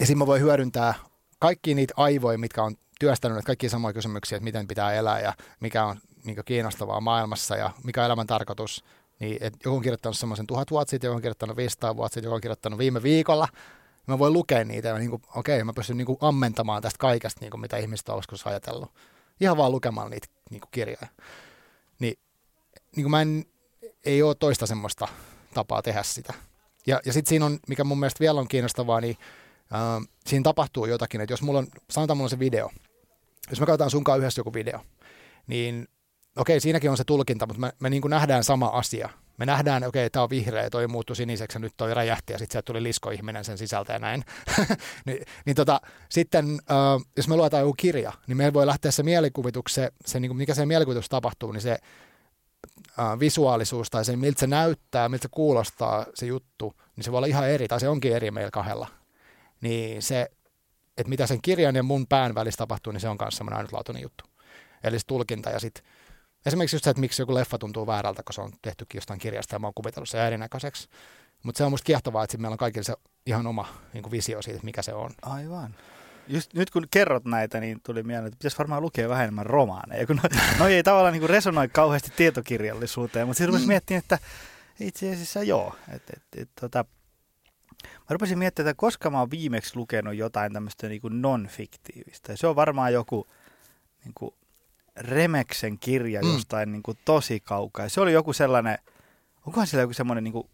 [0.00, 0.94] Ja siinä mä voin hyödyntää
[1.38, 5.32] kaikki niitä aivoja, mitkä on työstänyt näitä kaikkia samoja kysymyksiä, että miten pitää elää ja
[5.60, 8.84] mikä on niin kiinnostavaa maailmassa ja mikä on elämän tarkoitus.
[9.20, 12.26] Niin, että joku on kirjoittanut semmoisen tuhat vuotta sitten, joku on kirjoittanut 500 vuotta sitten,
[12.26, 13.48] joku on kirjoittanut viime viikolla.
[14.06, 17.40] Mä voin lukea niitä ja niin kuin, okei, mä pystyn niin kuin ammentamaan tästä kaikesta,
[17.40, 18.90] niin kuin mitä ihmiset on joskus ajatellut.
[19.40, 21.06] Ihan vaan lukemalla niitä niin kuin kirjoja.
[21.98, 22.18] Niin,
[22.96, 23.44] niin kuin mä en,
[24.04, 25.08] ei ole toista semmoista
[25.54, 26.34] tapaa tehdä sitä.
[26.86, 29.16] Ja, ja sitten siinä on, mikä mun mielestä vielä on kiinnostavaa, niin
[29.74, 32.70] äh, siinä tapahtuu jotakin, että jos mulla on, sanotaan mulla on se video,
[33.50, 34.80] jos me katsotaan sunkaan yhdessä joku video,
[35.46, 35.88] niin
[36.36, 39.08] okei, siinäkin on se tulkinta, mutta me, me niin kuin nähdään sama asia.
[39.38, 42.66] Me nähdään, okei, tämä on vihreä, toi muuttui siniseksi nyt toi räjähti ja sitten sieltä
[42.66, 44.24] tuli liskoihminen sen sisältä ja näin.
[45.06, 49.02] Ni, niin tota, sitten, äh, jos me luetaan joku kirja, niin meillä voi lähteä se
[49.02, 51.78] mielikuvitus, se, se niin kuin mikä se mielikuvitus tapahtuu, niin se
[52.98, 57.18] äh, visuaalisuus tai se, miltä se näyttää, miltä se kuulostaa se juttu, niin se voi
[57.18, 58.88] olla ihan eri, tai se onkin eri meillä kahdella.
[59.60, 60.30] Niin se,
[60.98, 64.02] että mitä sen kirjan ja mun pään välissä tapahtuu, niin se on myös semmoinen ainutlaatuinen
[64.02, 64.24] juttu.
[64.84, 65.84] Eli se tulkinta ja sitten
[66.46, 69.54] esimerkiksi just se, että miksi joku leffa tuntuu väärältä, kun se on tehtykin jostain kirjasta
[69.54, 70.88] ja mä oon kuvitellut sen erinäköiseksi.
[71.42, 72.94] Mutta se on musta kiehtovaa, että meillä on kaikilla se
[73.26, 75.10] ihan oma niin visio siitä, mikä se on.
[75.22, 75.74] Aivan.
[76.28, 80.06] Just nyt kun kerrot näitä, niin tuli mieleen, että pitäisi varmaan lukea vähän enemmän romaaneja,
[80.06, 80.22] kun no,
[80.58, 84.18] no ei tavallaan niin kuin resonoi kauheasti tietokirjallisuuteen, mutta sitten rupesi miettimään, että
[84.80, 85.74] itse asiassa joo.
[85.88, 86.84] Et, et, et, tota,
[87.84, 92.32] mä rupesin miettimään, että koska mä oon viimeksi lukenut jotain tämmöistä niin non-fiktiivistä.
[92.32, 93.26] Ja se on varmaan joku
[94.04, 94.34] niin kuin
[94.96, 96.32] Remeksen kirja Mm.
[96.32, 97.88] jostain niin kuin tosi kaukaa.
[97.88, 98.78] Se oli joku sellainen,
[99.46, 100.48] onkohan siellä joku semmoinen niin kuin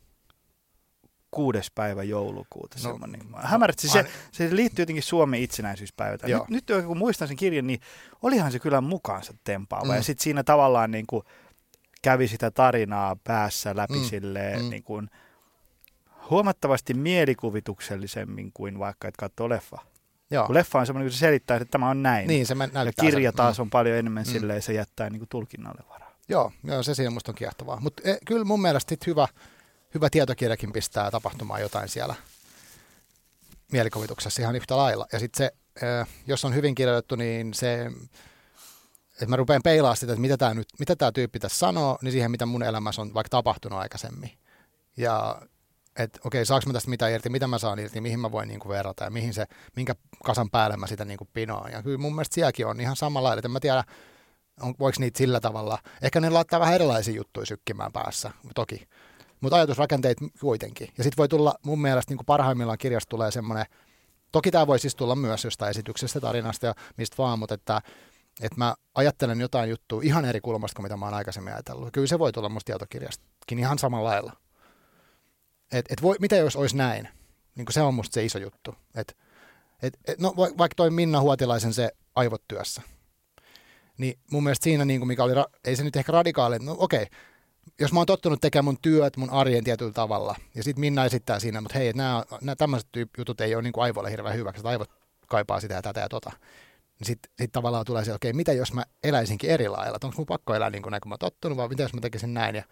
[1.31, 2.77] kuudes päivä joulukuuta.
[2.83, 3.21] No, No, semmoinen.
[3.35, 6.31] Hämärät, siis mä- se, se liittyy jotenkin Suomen itsenäisyyspäivään.
[6.49, 7.81] Nyt, nyt kun muistan sen kirjan, niin
[8.23, 9.85] olihan se kyllä mukaansa tempaava.
[9.93, 9.95] Mm.
[9.95, 11.23] Ja sitten siinä tavallaan niin kuin
[12.03, 14.05] kävi sitä tarinaa päässä läpi Mm.
[14.05, 14.71] silleen, Mm.
[14.71, 15.11] niin kuin,
[16.31, 19.79] huomattavasti mielikuvituksellisemmin kuin vaikka, että katsoo leffa.
[20.31, 20.47] Joo.
[20.47, 22.29] Kun leffa on semmoinen, kun se selittää, että tämä on näin.
[22.29, 23.37] Niin, se mä- ja kirja sen.
[23.37, 23.63] taas Mm.
[23.63, 24.33] on paljon enemmän Mm.
[24.33, 26.15] silleen, se jättää niin kuin tulkinnalle varaa.
[26.29, 27.81] Joo, joo, se siinä musta on kiehtovaa.
[27.81, 29.29] Mutta e, kyllä mun mielestä hyvä,
[29.95, 32.15] hyvä tietokirjakin pistää tapahtumaan jotain siellä
[33.73, 35.07] mielikuvituksessa ihan yhtä lailla.
[35.13, 35.55] Ja sitten se,
[35.87, 37.87] e, jos on hyvin kirjoitettu, niin se,
[39.13, 42.13] että mä rupean peilaamaan sitä, että mitä tämä nyt, mitä tämä tyyppi tässä sanoo, niin
[42.13, 44.31] siihen, mitä mun elämässä on vaikka tapahtunut aikaisemmin.
[44.97, 45.43] Ja
[45.99, 48.69] että okei, saanko mä tästä mitä irti, mitä mä saan irti, mihin mä voin niinku
[48.69, 51.73] verrata ja mihin se, minkä kasan päälle mä sitä niinku pinoan.
[51.73, 53.85] Ja kyllä mun mielestä sielläkin on ihan samalla että en mä tiedä,
[54.61, 58.89] on, voiko niitä sillä tavalla, ehkä ne laittaa vähän erilaisia juttuja sykkimään päässä, toki.
[59.41, 60.89] Mutta ajatusrakenteet kuitenkin.
[60.99, 63.67] Ja sitten voi tulla, mun mielestä niin parhaimmillaan kirjasta tulee semmoinen,
[64.33, 67.81] toki tämä voi siis tulla myös jostain esityksestä, tarinasta ja mistä vaan, mutta että,
[68.41, 71.89] että mä ajattelen jotain juttua ihan eri kulmasta kuin mitä mä oon aikaisemmin ajatellut.
[71.93, 74.33] Kyllä se voi tulla musta tietokirjastakin ihan samalla lailla.
[75.73, 77.09] Et, et voi, mitä jos olisi näin?
[77.55, 78.75] Niin se on musta se iso juttu.
[78.95, 79.17] Et,
[79.83, 82.83] et, et, no, va- vaikka toi Minna Huotilaisen se aivot työssä,
[83.99, 85.33] niin mun mielestä siinä, niin kuin mikä oli,
[85.65, 87.07] ei se nyt ehkä radikaali, no okei,
[87.81, 91.41] jos mä oon tottunut tekemään mun työt, mun arjen tietyllä tavalla, ja sitten Minna esittää
[91.41, 94.91] siinä, mutta hei, nämä, nämä tämmöiset jutut ei ole niin kuin aivoille hirveän hyväksi, aivot
[95.27, 96.33] kaipaa sitä ja tätä ja tota.
[96.99, 100.27] Niin sitten sit tavallaan tulee se, okei, mitä jos mä eläisinkin eri lailla, onko mun
[100.27, 102.55] pakko elää niin kuin näin, kun mä oon tottunut, vai mitä jos mä tekisin näin,
[102.55, 102.65] ja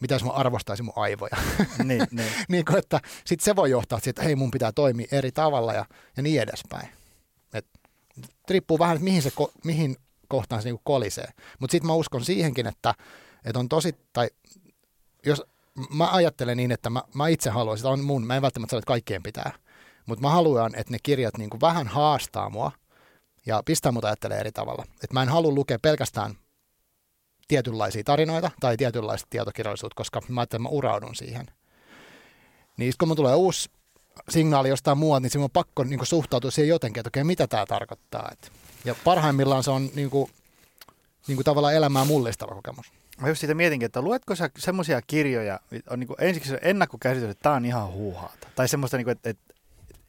[0.00, 1.36] mitä jos mä arvostaisin mun aivoja.
[1.84, 2.32] niin, niin.
[2.48, 5.74] niin kuin, että sitten se voi johtaa siihen, että hei, mun pitää toimia eri tavalla
[5.74, 5.84] ja,
[6.16, 6.88] ja niin edespäin.
[7.54, 7.66] Et,
[8.50, 9.32] riippuu vähän, että mihin, se,
[9.64, 9.96] mihin
[10.28, 11.28] kohtaan se niinku kolisee.
[11.58, 12.94] Mutta sitten mä uskon siihenkin, että,
[13.44, 14.28] että on tosi, tai
[15.26, 15.42] jos
[15.94, 18.78] mä ajattelen niin, että mä, mä itse haluan, sitä on mun, mä en välttämättä sano,
[18.78, 19.52] että kaikkien pitää,
[20.06, 22.72] mutta mä haluan, että ne kirjat niinku vähän haastaa mua
[23.46, 24.84] ja pistää mut ajattelemaan eri tavalla.
[24.94, 26.34] Että mä en halua lukea pelkästään
[27.50, 31.46] tietynlaisia tarinoita tai tietynlaista tietokirjallisuutta, koska mä ajattelen, että mä uraudun siihen.
[32.76, 33.70] Niin kun mun tulee uusi
[34.28, 37.66] signaali jostain muualta, niin siinä on pakko niin suhtautua siihen jotenkin, että okei, mitä tämä
[37.66, 38.28] tarkoittaa.
[38.32, 38.52] Et,
[38.84, 40.30] ja parhaimmillaan se on niin kuin,
[41.28, 42.92] niin kuin tavallaan elämää mullistava kokemus.
[43.20, 45.60] Mä just siitä mietinkin, että luetko sä semmoisia kirjoja,
[45.90, 48.48] on niin kuin ensiksi se ennakkokäsitys, että tämä on ihan huuhaata.
[48.54, 49.54] Tai semmoista, niin kuin, että, että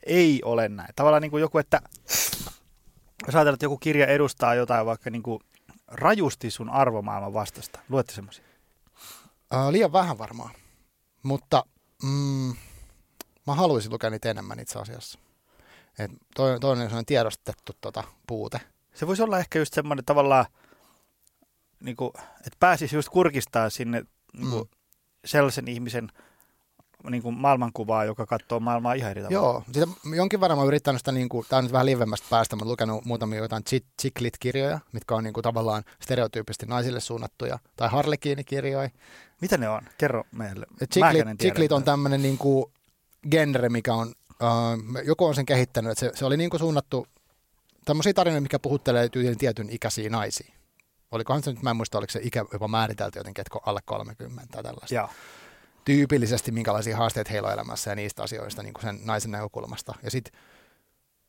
[0.05, 0.89] ei ole näin.
[0.95, 1.81] Tavallaan niin kuin joku, että
[3.25, 5.43] jos ajatellaan, että joku kirja edustaa jotain vaikka niin kuin
[5.91, 7.79] rajusti sun arvomaailman vastasta.
[7.89, 8.43] Luette semmoisia?
[9.51, 10.55] Ää, liian vähän varmaan,
[11.23, 11.65] mutta
[12.03, 12.55] mm,
[13.47, 15.19] mä haluaisin lukea niitä enemmän itse asiassa.
[15.99, 18.61] Et toi, toi on sellainen tiedostettu tota, puute.
[18.93, 20.45] Se voisi olla ehkä just semmoinen tavallaan,
[21.79, 24.77] niin kuin, että pääsisi just kurkistaa sinne niin kuin, Mm.
[25.25, 26.07] sellaisen ihmisen
[27.09, 29.33] niin kuin maailmankuvaa, joka katsoo maailmaa ihan eri tavalla.
[29.33, 32.27] Joo, sitä jonkin verran mä oon yrittänyt sitä, niin kuin, tämä on nyt vähän livemmästä
[32.29, 33.63] päästä, mutta lukenut muutamia jotain
[34.01, 38.89] chick-lit-kirjoja, mitkä on niin kuin, tavallaan stereotyyppisesti naisille suunnattuja, tai harlekiinikirjoja.
[39.41, 39.81] Mitä ne on?
[39.97, 40.65] Kerro meille.
[41.41, 42.65] Chick-lit on tämmöinen niin kuin
[43.31, 47.07] genre, mikä on, uh, joku on sen kehittänyt, että se, se oli niin kuin suunnattu
[47.85, 50.53] tämmöisiä tarinoita, mikä puhuttelee tyyliin tietyn ikäisiä naisia.
[51.11, 54.43] Olikohan se nyt, mä en muista, oliko se ikä jopa määritelty jotenkin, että alle 30
[54.51, 54.95] tai tällaista.
[54.95, 55.09] Joo.
[55.85, 59.93] Tyypillisesti minkälaisia haasteita heillä on elämässä ja niistä asioista niin kuin sen naisen näkökulmasta.
[60.03, 60.41] Ja sitten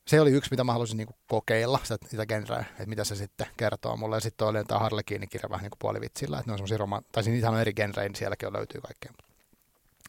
[0.06, 3.16] se oli yksi, mitä mä halusin niin kuin kokeilla, sitä, sitä genreä, että mitä se
[3.16, 4.16] sitten kertoo mulle.
[4.16, 7.24] Ja sitten oli tämä Harlekiini-kirja vähän niin kuin puolivitsillä, että ne on semmoisia roma- tai
[7.24, 9.12] siinä on eri genrejä, niin sielläkin on, löytyy kaikkea.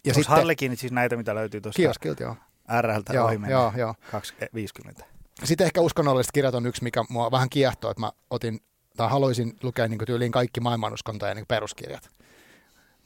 [0.05, 2.35] Ja Onko Harlekiinit siis näitä, mitä löytyy tuosta Kioskilta, joo.
[2.81, 3.55] RLtä Joo, ohi mennä?
[3.55, 3.95] joo, joo.
[4.11, 5.05] 250.
[5.43, 8.59] Sitten ehkä uskonnolliset kirjat on yksi, mikä mua vähän kiehtoo, että mä otin,
[8.97, 12.09] tai haluaisin lukea niin tyyliin kaikki maailmanuskontojen niin peruskirjat.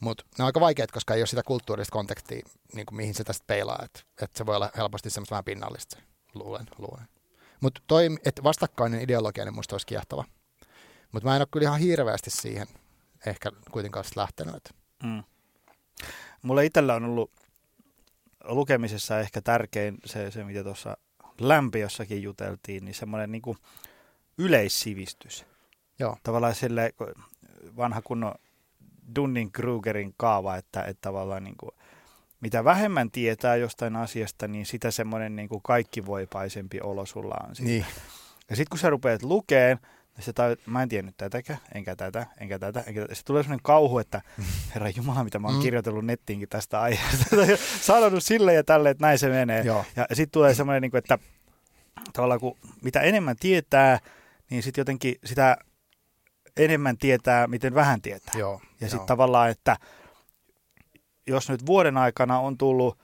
[0.00, 3.24] Mutta ne on aika vaikeat, koska ei ole sitä kulttuurista kontekstia, niin kuin mihin se
[3.24, 3.82] tästä peilaa.
[3.84, 5.98] Että et se voi olla helposti semmoista vähän pinnallista,
[6.34, 6.66] luulen.
[6.78, 7.08] luulen.
[7.60, 10.24] Mutta toi, että vastakkainen ideologia, niin musta olisi kiehtova.
[11.12, 12.66] Mutta mä en ole kyllä ihan hirveästi siihen
[13.26, 14.74] ehkä kuitenkaan lähtenyt.
[15.02, 15.22] Mm.
[16.42, 17.30] Mulla itsellä on ollut
[18.44, 20.96] lukemisessa ehkä tärkein se, se mitä tuossa
[21.40, 23.42] lämpiössäkin juteltiin, niin semmoinen niin
[24.38, 25.44] yleissivistys.
[25.98, 26.16] Joo.
[26.22, 26.92] Tavallaan sille
[27.76, 28.34] vanha kunnon
[29.18, 31.70] Dunning-Krugerin kaava, että, että tavallaan niin kuin,
[32.40, 37.56] mitä vähemmän tietää jostain asiasta, niin sitä semmoinen niin kuin kaikkivoipaisempi olo sulla on.
[37.56, 37.70] Siitä.
[37.70, 37.84] Niin.
[38.50, 39.78] Ja sitten kun sä rupeat lukeen,
[40.16, 43.14] niin tajut, mä en tiennyt tätäkään, enkä tätä, enkä tätä, enkä tätä.
[43.14, 44.22] Sitten tulee sellainen kauhu, että
[44.74, 45.62] herra Jumala, mitä mä oon Mm.
[45.62, 47.36] kirjoitellut nettiinkin tästä aiheesta.
[47.80, 49.62] Sanonut sille ja tälle, että näin se menee.
[49.64, 49.84] Joo.
[49.96, 51.18] Ja sitten tulee semmoinen, niin kuin, että
[52.12, 53.98] tavallaan kun mitä enemmän tietää,
[54.50, 55.56] niin sitten jotenkin sitä
[56.58, 58.34] enemmän tietää, miten vähän tietää.
[58.38, 58.60] Joo.
[58.80, 59.76] Ja sitten tavallaan, että
[61.26, 62.98] jos nyt vuoden aikana on tullut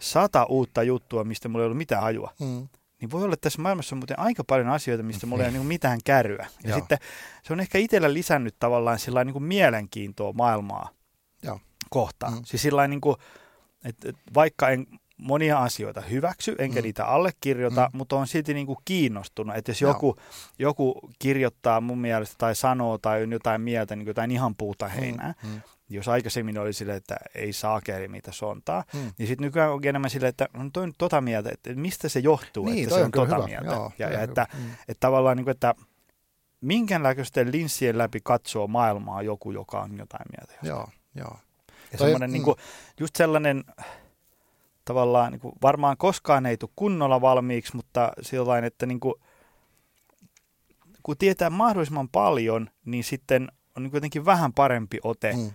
[0.00, 2.68] sata uutta juttua, mistä mulla ei ollut mitään hajua, Mm.
[3.00, 5.58] niin voi olla, että tässä maailmassa on muuten aika paljon asioita, mistä mulla ei ole
[5.58, 6.46] niin mitään kärryä.
[6.62, 6.78] Ja Joo.
[6.78, 6.98] sitten
[7.42, 10.88] se on ehkä itsellä lisännyt tavallaan sillä niin kuin mielenkiintoa maailmaa
[11.42, 11.60] Joo.
[11.90, 12.32] kohtaan.
[12.32, 12.40] Mm.
[12.44, 13.16] Siis sillä niin kuin,
[13.84, 14.86] että vaikka en
[15.16, 16.82] monia asioita hyväksy, enkä Mm.
[16.84, 17.96] niitä allekirjoita, Mm.
[17.98, 19.90] mutta on silti niin kuin kiinnostunut, että jos Joo.
[19.90, 20.16] joku,
[20.58, 25.34] joku kirjoittaa mun mielestä tai sanoo tai on jotain mieltä, niin jotain ihan puuta heinää,
[25.42, 29.12] Mm, mm, jos aikaisemmin oli silleen, että ei saakeli mitä sontaa, mm.
[29.18, 32.20] niin sitten nykyään onkin enemmän silleen, että on toi nyt tota mieltä, että mistä se
[32.20, 33.46] johtuu, Niin, että se on on tota hyvä.
[33.46, 33.66] mieltä.
[33.74, 34.46] Joo, ja, ja on että.
[34.54, 34.64] Mm.
[34.88, 35.74] että tavallaan, niin kuin, että
[36.60, 40.52] minkälaisten linssien läpi katsoo maailmaa joku, joka on jotain mieltä.
[40.52, 40.68] jostain.
[40.68, 41.38] Joo, joo.
[41.92, 42.32] Ja Toi- semmoinen mm.
[42.32, 42.56] niin kuin,
[43.00, 43.64] just sellainen
[44.84, 49.14] tavallaan niin kuin, varmaan koskaan ei tule kunnolla valmiiksi, mutta sillain, että niin kuin,
[51.02, 55.32] kun tietää mahdollisimman paljon, niin sitten on niin jotenkin vähän parempi ote.
[55.32, 55.50] Mm.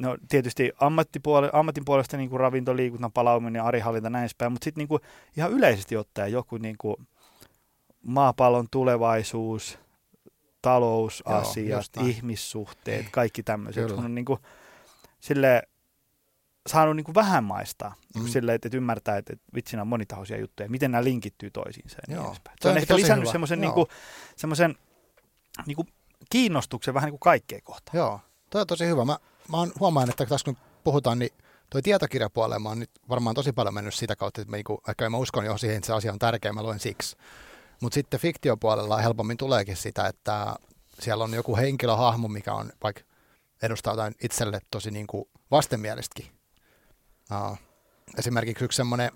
[0.00, 4.80] No tietysti ammattipuole, ammatin puolesta niin kuin ravinto, liikunta, palauminen, arihallinta, näin päin, mutta sitten
[4.80, 5.02] niin kuin,
[5.36, 6.96] ihan yleisesti ottaen joku niin kuin,
[8.02, 9.78] maapallon tulevaisuus,
[10.62, 12.08] talousasiat, näin.
[12.08, 13.92] ihmissuhteet, kaikki tämmöiset.
[13.92, 14.38] Kun on niin kuin,
[15.20, 15.62] sille
[16.68, 18.22] saanut niin kuin vähän maistaa, mm.
[18.22, 18.28] Mm.
[18.28, 21.98] sille, että, että ymmärtää, että, että vitsi nämä on monitahoisia juttuja, miten nämä linkittyy toisiinsa.
[22.08, 22.56] ja Niin edespäin.
[22.60, 23.86] Se on onkin ehkä lisännyt semmoisen, niin kuin,
[24.36, 24.76] semmoisen
[25.66, 25.88] niin kuin
[26.30, 27.96] kiinnostuksen vähän niin kuin kaikkea kohtaan.
[27.96, 29.04] Joo, toi on tosi hyvä.
[29.04, 29.18] Mä,
[29.50, 31.32] mä huomaan, että tässä kun puhutaan, niin
[31.70, 35.10] toi tietokirjapuolella mä oon nyt varmaan tosi paljon mennyt sitä kautta, että mä, niinku, ehkä
[35.10, 37.16] mä uskon jo siihen, että se asia on tärkeä, mä luen siksi.
[37.80, 40.56] Mutta sitten fiktiopuolella helpommin tuleekin sitä, että
[41.00, 43.02] siellä on joku henkilöhahmo, mikä on vaikka
[43.62, 46.37] edustaa jotain itselle tosi niin kuin vastenmielistäkin.
[47.32, 47.58] Uh,
[48.18, 49.10] esimerkiksi yksi semmoinen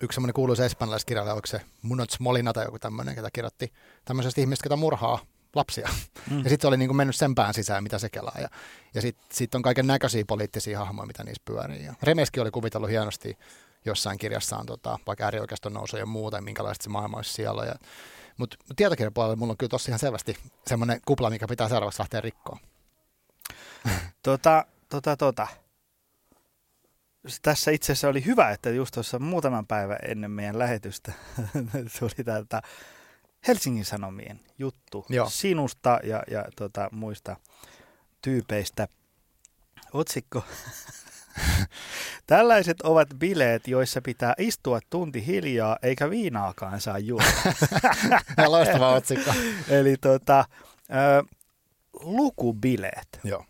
[0.00, 3.72] yksi semmoinen kuuluisa espanjalaiskirjailija, onko se Munoz Molina tai joku tämmöinen, ketä kirjoitti
[4.04, 5.18] tämmöisestä ihmistä, ketä murhaa
[5.54, 5.88] lapsia.
[6.30, 6.38] Mm.
[6.44, 8.36] Ja sitten se oli niin kuin mennyt sen pään sisään, mitä se kelaa.
[8.40, 8.48] Ja,
[8.94, 11.84] ja sitten sit on kaiken näköisiä poliittisia hahmoja, mitä niissä pyörii.
[11.84, 13.38] Ja Remeski oli kuvitellut hienosti
[13.84, 17.64] jossain kirjassaan tota, vaikka äärioikeiston nousu ja muuta, ja minkälaista se maailma olisi siellä.
[17.64, 17.74] Ja,
[18.36, 22.20] mutta mut tietokirjapuolella mulla on kyllä tossa ihan selvästi semmoinen kupla, mikä pitää seuraavaksi lähteä
[22.20, 22.58] rikkoon.
[24.22, 25.46] Tota, tota, tota.
[27.42, 31.12] Tässä itse asiassa oli hyvä, että just tuossa muutaman päivän ennen meidän lähetystä
[31.98, 32.62] tuli täältä
[33.48, 35.30] Helsingin Sanomien juttu Joo.
[35.30, 37.36] sinusta ja, ja tota, muista
[38.22, 38.88] tyypeistä.
[39.92, 40.44] Otsikko.
[42.26, 47.24] Tällaiset ovat bileet, joissa pitää istua tunti hiljaa, eikä viinaakaan saa juoda.
[48.46, 49.34] Loistava otsikko.
[49.68, 50.44] Eli tota,
[50.90, 51.24] ö,
[52.00, 53.20] lukubileet.
[53.24, 53.44] Joo.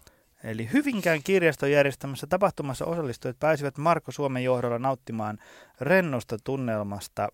[0.45, 5.39] Eli Hyvinkään kirjaston järjestämässä tapahtumassa osallistujat pääsivät Marko Suomen johdolla nauttimaan
[5.81, 7.29] rennosta tunnelmasta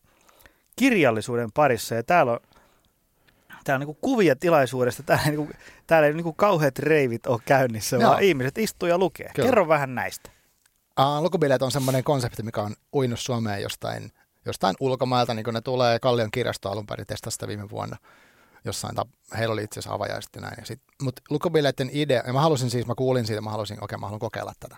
[0.76, 1.94] kirjallisuuden parissa.
[1.94, 2.38] Ja täällä on,
[3.64, 5.02] täällä on niin kuvia tilaisuudesta.
[5.02, 8.10] Täällä, ei niin kuin, täällä ei niin kuin kauheat reivit ole käynnissä, Joo.
[8.10, 9.30] vaan ihmiset istuu ja lukee.
[9.34, 9.48] Kyllä.
[9.48, 10.30] Kerro vähän näistä.
[11.00, 14.12] Uh, lukubileet on semmoinen konsepti, mikä on uinut Suomeen jostain,
[14.44, 17.96] jostain ulkomailta, niin kun ne tulee Kallion kirjasto alun perin testasi sitä viime vuonna.
[18.66, 19.06] Jossain, ta-
[19.38, 20.56] heillä oli itse asiassa avajaiset ja näin.
[21.02, 24.06] Mutta lukubileiden idea, ja mä halusin siis, mä kuulin siitä, mä halusin, okei, okay, mä
[24.06, 24.76] haluan kokeilla tätä.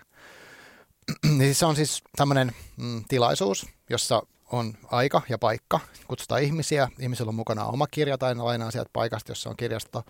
[1.23, 4.21] niin siis se on siis tämmöinen mm, tilaisuus, jossa
[4.51, 9.31] on aika ja paikka, kutsutaan ihmisiä, ihmisillä on mukana oma kirja tai lainaa sieltä paikasta,
[9.31, 10.03] jossa on kirjasto.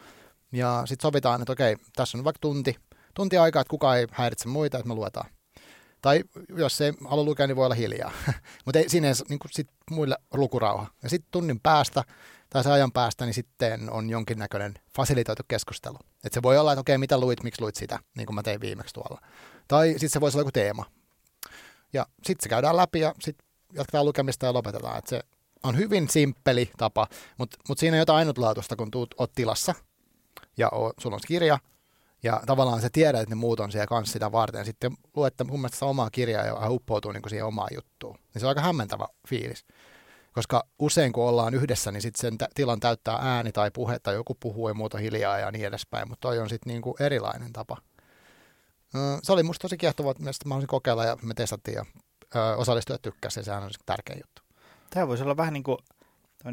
[0.52, 2.76] Ja sitten sovitaan, että okei, tässä on vaikka tunti,
[3.14, 5.30] tunti aikaa, että kukaan ei häiritse muita, että me luetaan.
[6.02, 6.24] Tai
[6.58, 8.12] jos ei halua lukea, niin voi olla hiljaa.
[8.66, 10.88] Mutta siinä ei niin sit muille lukurauha.
[11.04, 12.04] Ja sitten tunnin päästä
[12.50, 15.98] tai se ajan päästä, niin sitten on jonkinnäköinen fasilitoitu keskustelu.
[16.24, 18.62] Et se voi olla, että okei, mitä luit, miksi luit sitä, niin kuin mä tein
[18.62, 19.22] viimeksi tuolla.
[19.68, 20.86] Tai sitten se voisi olla joku teema.
[21.94, 24.98] Ja sitten se käydään läpi ja sitten jatketaan lukemista ja lopetetaan.
[24.98, 25.22] Et se
[25.64, 27.08] on hyvin simppeli tapa,
[27.38, 29.76] mutta mut siinä on jotain ainutlaatuista, kun tuut, oot tilassa
[30.58, 31.60] ja o, sulla on kirja,
[32.24, 34.66] ja tavallaan se tiedät, että ne muut on siellä kanssa sitä varten.
[34.66, 38.16] Sitten luette mun mielestä omaa kirjaa ja uppoutuu niin kuin siihen omaan juttuun.
[38.16, 39.66] Niin se on aika hämmentävä fiilis.
[40.34, 44.16] Koska usein kun ollaan yhdessä, niin sitten sen tä- tilan täyttää ääni tai puhe tai
[44.16, 46.10] joku puhuu ja muuta hiljaa ja niin edespäin.
[46.10, 47.78] Mutta toi on sitten niinku erilainen tapa.
[49.24, 51.86] Se oli musta tosi kiehtovaa, että mä haluaisin kokeilla ja me testattiin ja
[52.36, 54.42] ö, osallistujat tykkäsivät ja sehän on tärkeä juttu.
[54.90, 55.78] Tämä voisi olla vähän niin kuin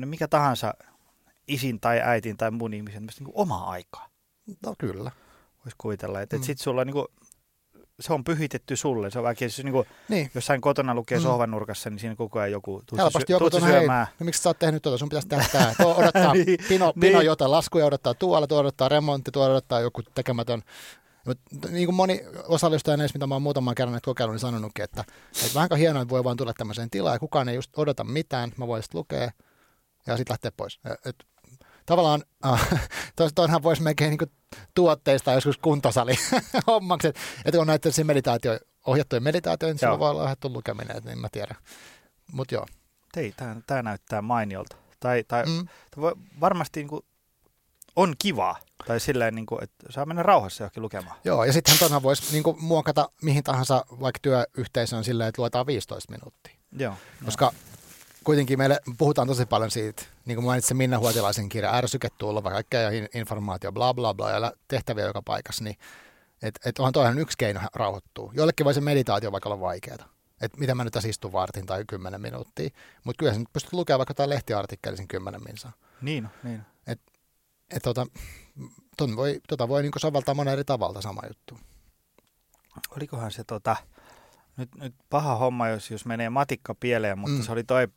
[0.04, 0.74] mikä tahansa
[1.48, 4.08] isin tai äitin tai mun ihmisen niin kuin omaa aikaa.
[4.62, 5.10] No kyllä.
[5.64, 6.20] Voisi kuvitella.
[6.20, 6.42] Että mm.
[6.42, 7.06] sitten sulla on niin kuin,
[8.00, 9.10] se on pyhitetty sulle.
[9.10, 10.30] Se on vaikka siis niin kuin, Niin.
[10.34, 11.22] jossain kotona lukee Mm.
[11.22, 14.48] sohvan nurkassa, niin siinä koko ajan joku tuutsi, Helposti joku tuonne, hei, no miksi sä
[14.48, 15.74] oot tehnyt tuota, sun pitäisi tehdä tää.
[15.82, 17.26] Tuo odottaa Niin, pino, pino niin.
[17.26, 20.62] jotain laskuja, odottaa tuolla, tuo odottaa remontti, tuo odottaa joku tekemätön.
[21.26, 21.38] Mut,
[21.70, 25.04] niin kuin moni osallistuja näissä, mitä mä oon muutaman kerran näitä kokeillut, niin sanonutkin, että,
[25.44, 28.52] että vähän hienoa, että voi vaan tulla tämmöiseen tilaan ja kukaan ei just odota mitään,
[28.56, 29.30] mä voin sitten lukea
[30.06, 30.80] ja sitten lähteä pois.
[31.04, 31.16] Et,
[31.86, 32.68] tavallaan äh,
[33.34, 34.30] toinhan voisi melkein niin
[34.74, 36.14] tuotteista joskus kuntosali
[36.66, 41.18] hommaksi, että et on näitä meditaatio, ohjattuja meditaatioita, niin silloin voi olla ohjattu lukeminen, en
[41.18, 41.54] mä tiedä.
[42.32, 42.66] Mutta joo.
[43.16, 44.76] Ei, tämä, tämä näyttää mainiolta.
[45.00, 45.68] Tai, tai Mm.
[45.96, 47.02] voi varmasti niin kuin
[47.96, 48.56] on kivaa.
[48.86, 51.16] Tai silleen, niin kuin, että saa mennä rauhassa johonkin lukemaan.
[51.24, 55.66] Joo, ja sittenhän tuonhan voisi niin kuin, muokata mihin tahansa vaikka työyhteisöön silleen, että luetaan
[55.66, 56.54] 15 minuuttia.
[56.78, 56.94] Joo.
[57.24, 57.52] Koska
[58.26, 63.72] kuitenkin meille puhutaan tosi paljon siitä, niin kuin mainitsin Minna Huotilaisen kirja, ärsyketulva, kaikkea informaatio,
[63.72, 65.76] bla bla bla, ja tehtäviä joka paikassa, niin
[66.42, 68.32] että et onhan toihan yksi keino rauhoittua.
[68.34, 70.08] Joillekin voi se meditaatio vaikka olla vaikeaa.
[70.40, 72.70] Että mitä mä nyt tässä istun vartin tai kymmenen minuuttia.
[73.04, 75.72] Mutta kyllä sä nyt pystyt lukemaan vaikka jotain lehtiartikkelisin kymmenen minsaa.
[76.02, 76.62] Niin, niin.
[76.86, 77.00] Et,
[77.70, 78.06] et tota,
[78.96, 81.58] ton voi, tota voi niinku soveltaa monen eri tavalla sama juttu.
[82.96, 83.76] Olikohan se tota,
[84.56, 87.42] nyt, nyt paha homma, jos, jos menee matikka pieleen, mutta mm.
[87.42, 87.88] se oli toi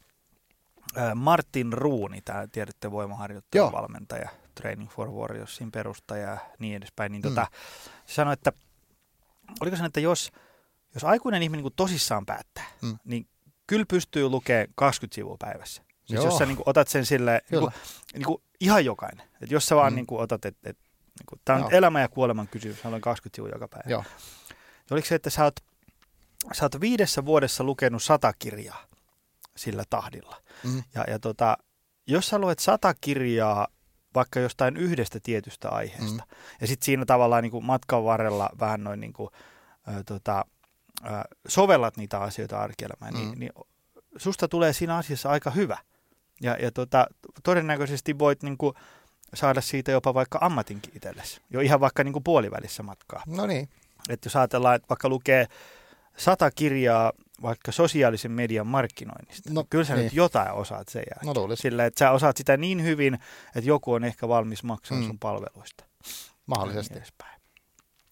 [1.16, 7.12] Martin Ruuni, tämä tiedätte voimaharjoittaja, valmentaja, Training for Warriorsin perustaja ja niin edespäin.
[7.12, 7.30] Niin mm.
[7.30, 7.48] tota,
[8.06, 8.54] se sanoi, että
[9.62, 10.32] oliko se, että jos,
[10.94, 12.98] jos aikuinen ihminen niin tosissaan päättää, mm.
[13.04, 13.28] niin
[13.68, 15.84] kyllä pystyy lukemaan 20 sivua päivässä.
[16.06, 16.26] Siis Joo.
[16.26, 17.72] jos sä niin kuin, otat sen sille niin kuin,
[18.14, 19.28] niin kuin, ihan jokainen.
[19.42, 19.96] Että jos sä vaan mm.
[19.96, 20.78] niin kuin, otat, että et,
[21.20, 21.70] niin kuin, tämä on Joo.
[21.70, 23.90] elämä ja kuoleman kysymys, haluan 20 sivua joka päivä.
[23.90, 24.04] Joo.
[24.50, 25.60] Ja oliko se, että sä oot,
[26.54, 28.89] sä oot viidessä vuodessa lukenut sata kirjaa
[29.60, 30.42] sillä tahdilla.
[30.64, 30.84] Mm.
[30.96, 31.58] Ja, ja tota,
[32.08, 33.68] jos sä luet sata kirjaa
[34.16, 36.38] vaikka jostain yhdestä tietystä aiheesta, mm.
[36.62, 39.30] ja sitten siinä tavallaan niin kuin matkan varrella vähän noin niin kuin,
[39.88, 40.46] ö, tota,
[41.06, 41.10] ö,
[41.48, 43.30] sovellat niitä asioita arkielämään, niin, mm.
[43.30, 43.68] niin, niin
[44.18, 45.78] susta tulee siinä asiassa aika hyvä.
[46.42, 47.08] Ja, ja tota,
[47.44, 48.74] todennäköisesti voit niin kuin,
[49.34, 53.24] saada siitä jopa vaikka ammatinkin itsellesi, jo ihan vaikka niin kuin puolivälissä matkaa.
[53.28, 53.70] No niin.
[54.10, 55.48] Että jos ajatellaan, että vaikka lukee
[56.20, 60.04] sata kirjaa vaikka sosiaalisen median markkinoinnista, no, kyllä sä niin.
[60.04, 61.50] nyt jotain osaat sen jälkeen.
[61.50, 63.14] No Sillä, että sä osaat sitä niin hyvin,
[63.56, 65.08] että joku on ehkä valmis maksamaan mm.
[65.08, 65.84] sun palveluista.
[66.46, 66.94] Mahdollisesti.
[66.94, 67.04] Niin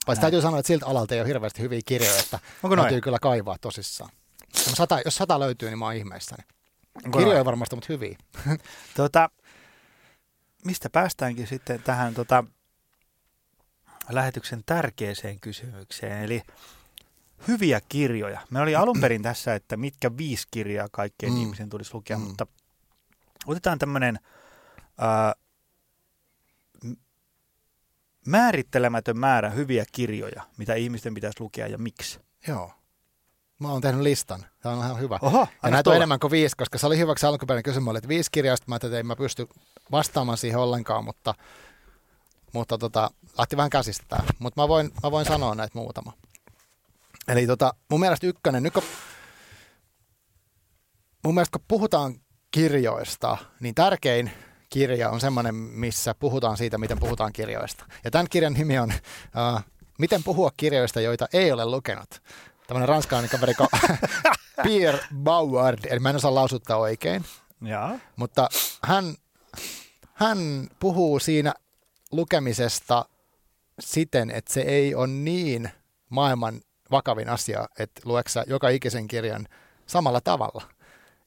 [0.05, 3.01] Paitsi täytyy sanoa, että siltä alalta ei ole hirveästi hyviä kirjoja, että Onko täytyy noin?
[3.01, 4.09] kyllä kaivaa tosissaan.
[4.55, 6.43] Jos sata, jos sata löytyy, niin mä oon ihmeissäni.
[7.05, 7.45] Onko kirjoja noin?
[7.45, 8.17] varmasti, mutta hyviä.
[8.95, 9.29] Tota,
[10.65, 12.43] mistä päästäänkin sitten tähän tota,
[14.09, 16.41] lähetyksen tärkeäseen kysymykseen, eli
[17.47, 18.39] hyviä kirjoja.
[18.49, 21.41] Me oli alun perin tässä, että mitkä viisi kirjaa kaikkien mm.
[21.41, 22.23] ihmisen tulisi lukea, mm.
[22.23, 22.47] mutta
[23.45, 24.19] otetaan tämmöinen
[28.25, 32.19] määrittelemätön määrä hyviä kirjoja, mitä ihmisten pitäisi lukea ja miksi.
[32.47, 32.71] Joo.
[33.59, 34.45] Mä oon tehnyt listan.
[34.59, 35.19] Tämä on ihan hyvä.
[35.21, 37.97] Oho, ja näitä on enemmän kuin viisi, koska se oli hyvä, kun alkuperäinen kysymys oli,
[37.97, 39.47] että viisi kirjaa, mä että en mä pysty
[39.91, 41.33] vastaamaan siihen ollenkaan, mutta,
[42.53, 44.23] mutta tota, lähti vähän käsistä.
[44.39, 46.13] Mutta mä voin, mä voin sanoa näitä muutama.
[47.27, 48.83] Eli tota, mun mielestä ykkönen, nyt kun,
[51.23, 52.15] mun mielestä kun puhutaan
[52.51, 54.31] kirjoista, niin tärkein
[54.69, 57.85] kirja on semmoinen, missä puhutaan siitä, miten puhutaan kirjoista.
[58.03, 59.61] Ja tämän kirjan nimi on uh,
[59.97, 62.21] Miten puhua kirjoista, joita ei ole lukenut.
[62.67, 63.69] Tämmöinen ranskalainen kaveri kuin
[64.63, 67.25] Pierre Bauard, eli mä en osaa lausuttaa oikein.
[67.61, 67.99] Ja.
[68.15, 68.49] Mutta
[68.83, 69.15] hän,
[70.13, 71.53] hän puhuu siinä
[72.11, 73.05] lukemisesta
[73.79, 75.69] siten, että se ei ole niin
[76.09, 79.47] maailman vakavin asia, että lueksa joka ikisen kirjan
[79.85, 80.63] samalla tavalla.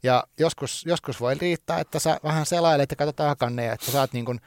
[0.02, 4.24] Ja joskus, joskus voi riittää, että sä vähän selailet ja katsot takanne, että saat niin
[4.24, 4.40] kuin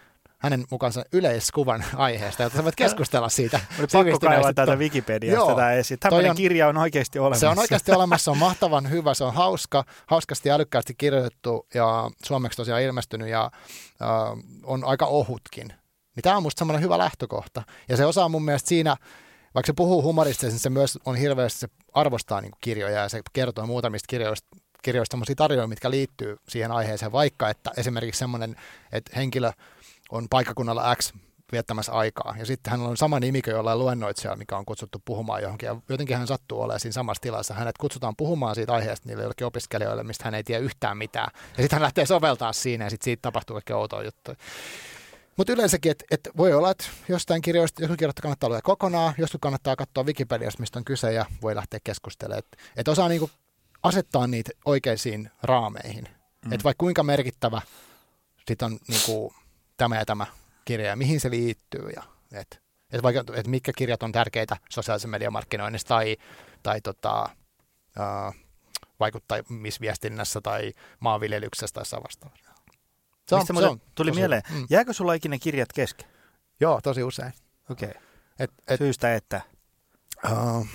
[0.43, 3.60] hänen mukaansa yleiskuvan aiheesta, jotta sä voit keskustella siitä.
[3.80, 5.99] Oli pakko kaivaa täältä Wikipediasta Joo, tätä esiin.
[5.99, 7.39] Tämmöinen on, kirja on oikeasti olemassa.
[7.39, 11.67] Se on oikeasti olemassa, se on mahtavan hyvä, se on hauska, hauskasti ja älykkäästi kirjoitettu
[11.73, 13.52] ja suomeksi tosiaan ilmestynyt ja
[14.02, 14.10] äh,
[14.63, 15.67] on aika ohutkin.
[16.15, 17.63] Niin tämä on musta semmoinen hyvä lähtökohta.
[17.89, 18.95] Ja se osaa mun mielestä siinä,
[19.56, 23.66] vaikka se puhuu humoristisesti, se myös on hirveästi, se arvostaa niin kirjoja ja se kertoo
[23.66, 24.48] muutamista kirjoista,
[24.82, 28.56] kirjoista sellaisia tarjoja, mitkä liittyy siihen aiheeseen, vaikka että esimerkiksi semmoinen,
[28.92, 29.52] että henkilö
[30.12, 31.13] on paikkakunnalla X
[31.52, 32.36] viettämässä aikaa.
[32.39, 35.68] Ja sitten hänellä on sama nimikö jollain luennoitsija, mikä on kutsuttu puhumaan johonkin.
[35.68, 37.54] Ja jotenkin hän sattuu olemaan siinä samassa tilassa.
[37.54, 41.32] Hänet kutsutaan puhumaan siitä aiheesta niille jollekin opiskelijoille, mistä hän ei tiedä yhtään mitään.
[41.58, 44.38] Ja sitten hän lähtee soveltaa siinä ja sitten siitä tapahtuu kaikkea outoa juttuja.
[45.38, 49.41] Mutta yleensäkin, että et voi olla, että jostain kirjoista, joku kirjoista kannattaa lukea kokonaan, joskus
[49.41, 52.39] kannattaa katsoa Wikipediasta, mistä on kyse, ja voi lähteä keskustelemaan.
[52.39, 53.30] Että et osaa niinku
[53.84, 56.08] asettaa niitä oikeisiin raameihin.
[56.46, 56.54] Mm.
[56.54, 57.62] Että vaikka kuinka merkittävä
[58.48, 59.34] sit on niinku,
[59.78, 60.26] tämä ja tämä
[60.65, 61.89] kirja ja mihin se liittyy.
[61.96, 66.17] Ja, et, et vaikka, et mitkä kirjat on tärkeitä sosiaalisen median markkinoinnissa tai,
[66.63, 67.30] tai tota,
[68.00, 68.36] uh,
[69.00, 72.53] vaikuttamisviestinnässä tai maanviljelyksessä tai vastaavassa.
[73.28, 74.68] Se on, Mistä se on, tuli tosi, mieleen, mm.
[74.70, 76.08] jääkö sulla ikinä kirjat kesken?
[76.60, 77.34] Joo, tosi usein.
[77.70, 77.90] Okei.
[77.90, 78.02] Okay.
[78.40, 79.42] Et, et, Syystä että?
[80.32, 80.67] Uh,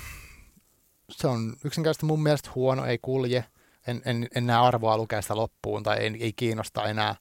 [1.10, 3.44] se on yksinkertaisesti mun mielestä huono, ei kulje.
[3.86, 7.16] En, en, en näe arvoa lukea sitä loppuun tai ei, ei kiinnosta enää.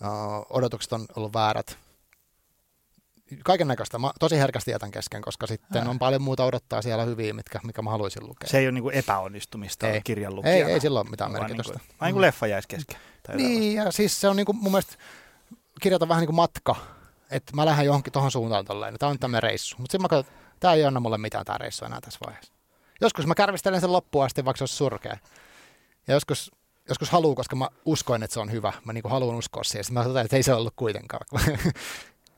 [0.00, 1.78] Uh, odotukset on ollut väärät.
[3.44, 3.98] Kaiken näköistä.
[3.98, 5.90] Mä tosi herkästi jätän kesken, koska sitten Ää.
[5.90, 8.48] on paljon muuta odottaa siellä hyviä, mitkä, mikä mä haluaisin lukea.
[8.48, 10.00] Se ei ole niin epäonnistumista ei.
[10.04, 10.56] kirjan lukijana.
[10.56, 11.72] Ei, ei sillä ole mitään merkitystä.
[11.72, 12.96] Niin kuin, niin kuin leffa jäisi kesken.
[13.34, 14.96] Niin, ja siis se on niin kuin, mun mielestä
[15.80, 16.76] kirjata vähän niin kuin matka.
[17.30, 19.76] että mä lähden johonkin tuohon suuntaan tolleen, tämä on tämmöinen reissu.
[19.78, 22.52] Mutta sitten mä katson, että tämä ei anna mulle mitään tämä reissu enää tässä vaiheessa.
[23.00, 25.16] Joskus mä kärvistelen sen loppuun asti, vaikka se olisi surkea.
[26.06, 26.52] Ja joskus,
[26.88, 28.72] joskus haluan, koska mä uskoin, että se on hyvä.
[28.84, 29.84] Mä niin haluan uskoa siihen.
[29.84, 31.26] Sitten mä totean, että ei se ollut kuitenkaan.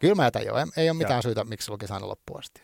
[0.00, 0.56] Kyllä mä jätän jo.
[0.56, 1.22] Ei, ei ole mitään Joo.
[1.22, 2.62] syytä, miksi lukisi aina loppuun asti.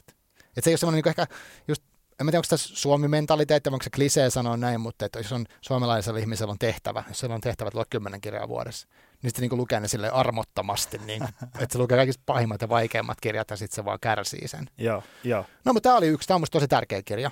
[0.56, 1.26] Et se ei ole semmoinen niin ehkä
[1.68, 1.82] just
[2.20, 6.18] en tiedä, onko tässä Suomi-mentaliteetti, onko se klisee sanoa näin, mutta että jos on suomalaisella
[6.18, 8.88] ihmisellä on tehtävä, jos sillä on tehtävä luo kymmenen kirjaa vuodessa,
[9.22, 11.22] niin sitten niin lukee ne sille armottomasti, niin,
[11.60, 14.70] että se lukee kaikista pahimmat ja vaikeimmat kirjat ja sitten se vaan kärsii sen.
[14.78, 15.44] Joo, joo.
[15.64, 17.30] No, mutta tämä oli yksi, tämä on musta tosi tärkeä kirja.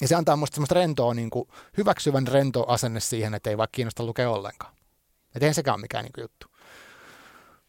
[0.00, 3.76] Ja se antaa musta semmoista rentoa, niin kuin, hyväksyvän rento asenne siihen, että ei vaikka
[3.76, 4.72] kiinnosta lukea ollenkaan.
[5.34, 6.49] Että eihän sekään ole mikään niin juttu.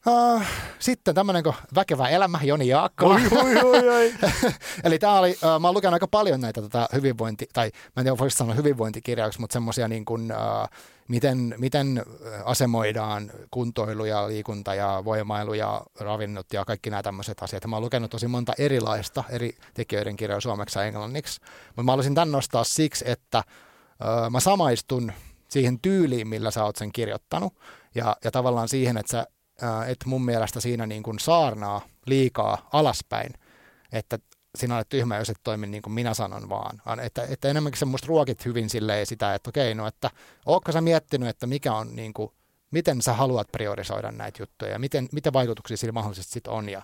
[0.08, 0.41] Uh,
[0.80, 3.08] sitten tämmöinen kuin Väkevä elämä, Joni Jaakko.
[3.08, 4.14] Oi, oi, oi, oi.
[4.84, 8.04] Eli tämä oli, uh, mä oon lukenut aika paljon näitä tota, hyvinvointi, tai mä en
[8.04, 10.68] tiedä voisi sanoa hyvinvointikirjauksia, mutta semmoisia niin kuin, uh,
[11.08, 12.06] miten, miten
[12.45, 17.66] asemoidaan kuntoilu ja liikunta ja voimailu ja ravinnot ja kaikki nämä tämmöiset asiat.
[17.68, 22.16] Mä oon lukenut tosi monta erilaista eri tekijöiden kirjoja suomeksi ja englanniksi, mutta mä haluaisin
[22.16, 25.12] tämän nostaa siksi, että uh, mä samaistun
[25.47, 27.54] siihen tyyliin, millä sä oot sen kirjoittanut
[27.95, 29.28] ja, ja tavallaan siihen, että sä
[29.88, 33.34] että mun mielestä siinä niin kuin saarnaa liikaa alaspäin,
[33.91, 34.20] että
[34.57, 36.99] sinä olet tyhmä, jos et toimi niin kuin minä sanon vaan.
[36.99, 40.09] Että, että enemmänkin semmoista ruokit hyvin silleen sitä, että okei, no että
[40.45, 42.32] ootko sä miettinyt, että mikä on niin kuin,
[42.72, 46.70] miten sä haluat priorisoida näitä juttuja ja miten, mitä vaikutuksia sillä mahdollisesti sit on.
[46.70, 46.82] Ja,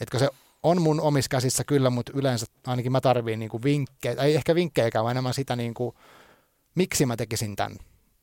[0.00, 0.28] etkö se
[0.62, 4.90] on mun omissa käsissä kyllä, mutta yleensä ainakin mä tarviin niin vinkkejä, ei ehkä vinkkejä,
[4.94, 5.96] vaan enemmän sitä, niin kuin,
[6.74, 7.76] miksi mä tekisin tämän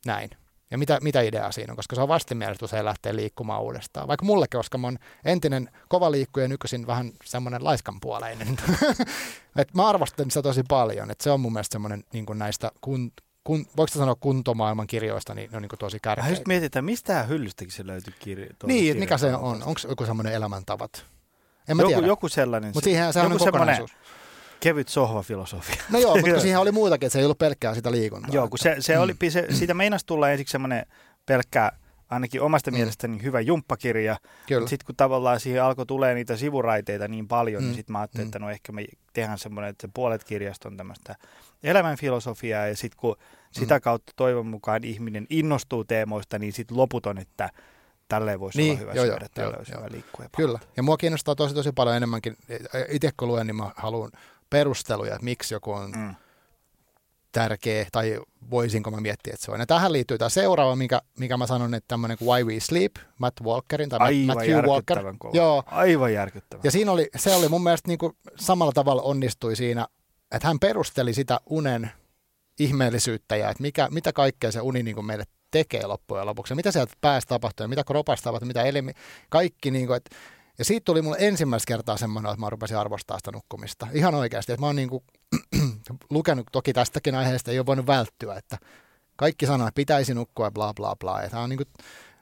[0.06, 0.30] näin.
[0.70, 4.08] Ja mitä, mitä idea siinä on, koska se on vastenmielistä usein lähteä liikkumaan uudestaan.
[4.08, 8.48] Vaikka mullekin, koska mä oon entinen kova liikkuja nykyisin vähän semmoinen laiskanpuoleinen.
[9.56, 11.10] Et mä arvostan sitä tosi paljon.
[11.10, 13.12] Et se on mun mielestä semmoinen niin näistä kun,
[13.44, 16.28] kun, voiko sanoa kuntomaailman kirjoista, niin ne on niin tosi kärkeitä.
[16.28, 18.46] Mä just mietin, että mistä hyllystäkin se löytyy kirja.
[18.66, 19.62] Niin, mikä se on?
[19.62, 21.04] Onko joku semmoinen elämäntavat?
[21.68, 22.06] En mä joku, tiedä.
[22.06, 22.70] joku sellainen.
[22.74, 23.90] Mutta siihen se on kokonaisuus
[24.60, 25.82] kevyt sohvafilosofia.
[25.90, 28.30] No joo, mutta siihen oli muutakin, että se ei ollut pelkkää sitä liikuntaa.
[28.32, 29.02] Joo, kun se, se mm.
[29.02, 30.86] oli, se, siitä meinasi tulla ensiksi semmoinen
[31.26, 31.78] pelkkää,
[32.10, 32.76] ainakin omasta mm.
[32.76, 34.16] mielestäni hyvä jumppakirja.
[34.46, 37.70] Sitten kun tavallaan siihen alkoi tulee niitä sivuraiteita niin paljon, niin mm.
[37.70, 38.28] niin sitten mä ajattelin, mm.
[38.28, 41.16] että no ehkä me tehdään semmoinen, että se puolet kirjasta on tämmöistä
[41.62, 43.60] elämänfilosofiaa ja sitten kun mm.
[43.60, 47.50] sitä kautta toivon mukaan ihminen innostuu teemoista, niin sitten loputon, että
[48.08, 50.26] tälleen voisi niin, olla hyvä joo, syödä, tällä olisi hyvä liikkua.
[50.36, 52.36] Kyllä, ja mua kiinnostaa tosi tosi paljon enemmänkin,
[52.88, 54.10] itse kun luen, niin mä haluan
[54.54, 56.14] perusteluja, että miksi joku on mm.
[57.32, 59.60] tärkeä, tai voisinko mä miettiä, että se on.
[59.60, 62.96] Ja tähän liittyy tämä seuraava, mikä, mikä mä sanon, että tämmöinen kuin Why We Sleep,
[63.18, 65.14] Matt Walkerin, tai Aivan Matthew Walker.
[65.18, 65.36] Kova.
[65.36, 65.62] Joo.
[65.66, 66.60] Aivan järkyttävä.
[66.64, 69.86] Ja siinä oli, se oli mun mielestä niin kuin samalla tavalla onnistui siinä,
[70.32, 71.90] että hän perusteli sitä unen
[72.58, 76.54] ihmeellisyyttä ja että mikä, mitä kaikkea se uni niin kuin meille tekee loppujen lopuksi.
[76.54, 78.92] Mitä sieltä päästä tapahtuu ja mitä kropasta tapahtuu, mitä elimi,
[79.28, 80.16] kaikki niin kuin, että
[80.58, 83.86] ja siitä tuli mulle ensimmäistä kertaa semmoinen, että mä rupesin arvostaa sitä nukkumista.
[83.92, 85.04] Ihan oikeasti, että mä oon niin kuin,
[86.10, 88.58] lukenut toki tästäkin aiheesta, ei ole voinut välttyä, että
[89.16, 91.22] kaikki sanoo, että pitäisi nukkua bla bla bla.
[91.22, 91.68] Ja on niin kuin,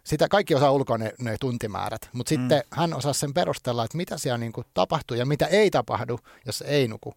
[0.04, 2.40] sitä kaikki osaa ulkoa ne, ne tuntimäärät, mutta mm.
[2.40, 6.18] sitten hän osaa sen perustella, että mitä siellä niin kuin tapahtuu ja mitä ei tapahdu,
[6.46, 7.14] jos ei nuku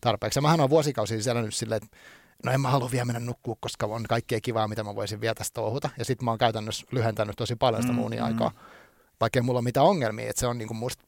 [0.00, 0.38] tarpeeksi.
[0.38, 1.96] Ja mähän on vuosikausia siellä nyt silleen, että
[2.44, 5.34] no en mä halua vielä mennä nukkua, koska on kaikkea kivaa, mitä mä voisin vielä
[5.34, 5.90] tästä touhuta.
[5.98, 8.48] Ja sitten mä oon käytännössä lyhentänyt tosi paljon sitä mm, aikaa.
[8.48, 8.75] Mm
[9.20, 10.30] vaikka mulla ole mitään ongelmia.
[10.30, 11.04] Että se on niin kuin musta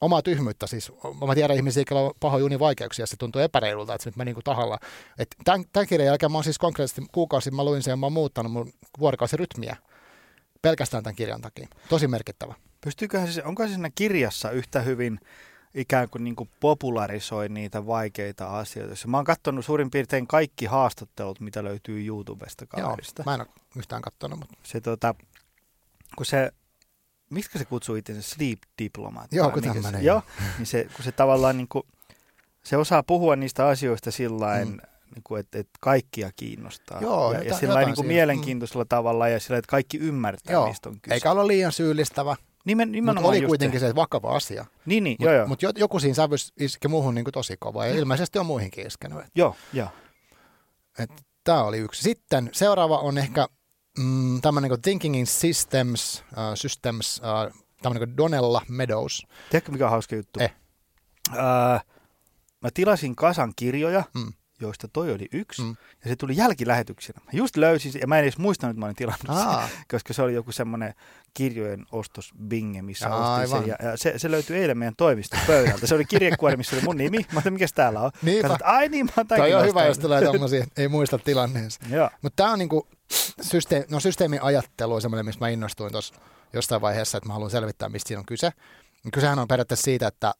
[0.00, 0.66] omaa tyhmyyttä.
[0.66, 0.92] Siis
[1.26, 4.32] mä tiedän ihmisiä, joilla on pahoja univaikeuksia ja se tuntuu epäreilulta, että se nyt meni
[4.32, 4.78] niin taholla.
[5.18, 8.06] Et tämän, tämän kirjan jälkeen mä oon siis konkreettisesti kuukausi, mä luin sen ja mä
[8.06, 9.76] oon muuttanut mun vuorokausirytmiä
[10.62, 11.68] pelkästään tämän kirjan takia.
[11.88, 12.54] Tosi merkittävä.
[12.80, 15.20] Pystyyköhän se, onko se siinä kirjassa yhtä hyvin
[15.74, 18.94] ikään kuin, niin kuin popularisoi niitä vaikeita asioita.
[19.06, 23.22] Mä oon katsonut suurin piirtein kaikki haastattelut, mitä löytyy YouTubesta kaverista.
[23.22, 24.38] Joo, mä en ole yhtään katsonut.
[24.38, 24.54] Mutta...
[24.62, 25.14] Se, tota,
[26.16, 26.52] kun se
[27.30, 29.32] miksi se kutsuu itsensä sleep diplomat?
[29.32, 30.04] Joo, kun tämmöinen.
[30.04, 30.22] Joo,
[30.58, 31.82] niin se, kun se tavallaan niin kuin,
[32.64, 34.70] se osaa puhua niistä asioista sillä mm.
[35.14, 37.00] niin kuin, että, että kaikkia kiinnostaa.
[37.00, 38.88] Joo, ja, jota, ja sillä niin kuin mielenkiintoisella mm.
[38.88, 40.68] tavalla ja sillä, että kaikki ymmärtää, joo.
[40.68, 41.14] mistä on kyse.
[41.14, 42.36] Eikä ole liian syyllistävä.
[42.64, 44.64] Nimen, mutta oli kuitenkin se vakava asia.
[44.86, 45.16] Niin, niin,
[45.46, 48.86] Mutta mut joku siinä sävys iski muuhun niin kuin tosi kova ja ilmeisesti on muihinkin
[48.86, 49.18] iskenyt.
[49.34, 49.88] Joo, joo.
[51.44, 52.02] Tämä oli yksi.
[52.02, 53.48] Sitten seuraava on ehkä
[53.98, 59.26] mm, tämmöinen kuin Thinking in Systems, uh, systems uh, tämmöinen kuin Donella Meadows.
[59.50, 60.40] Tiedätkö mikä on hauska juttu?
[60.40, 60.54] Eh.
[61.32, 61.80] Uh,
[62.60, 64.32] mä tilasin kasan kirjoja, mm.
[64.60, 65.76] Joista toi oli yksi, mm.
[66.04, 67.20] ja se tuli jälkilähetyksenä.
[67.24, 69.68] Mä just löysin, ja mä en edes muistanut, että mä olin tilannut Aa.
[69.68, 70.94] sen, koska se oli joku semmoinen
[71.34, 73.68] kirjojen ostos binge, missä Aa, ostin sen.
[73.68, 75.86] Ja, ja se, se löytyi eilen meidän toimiston pöydältä.
[75.86, 77.18] Se oli kirjekuori, missä oli mun nimi.
[77.18, 78.10] Mä ajattelin, mikä täällä on?
[78.22, 78.48] Niinpä.
[78.48, 81.80] Katsot, ai niin, mä oon Toi on hyvä, jos tulee tommosia, ei muista tilanneensa.
[82.22, 82.86] Mutta tämä on niinku,
[83.42, 86.14] systeemi, no systeemiajattelu on semmoinen, mistä mä innostuin tuossa
[86.52, 88.50] jossain vaiheessa, että mä haluan selvittää, mistä siinä on kyse.
[89.12, 90.34] Kysehän on periaatteessa siitä, että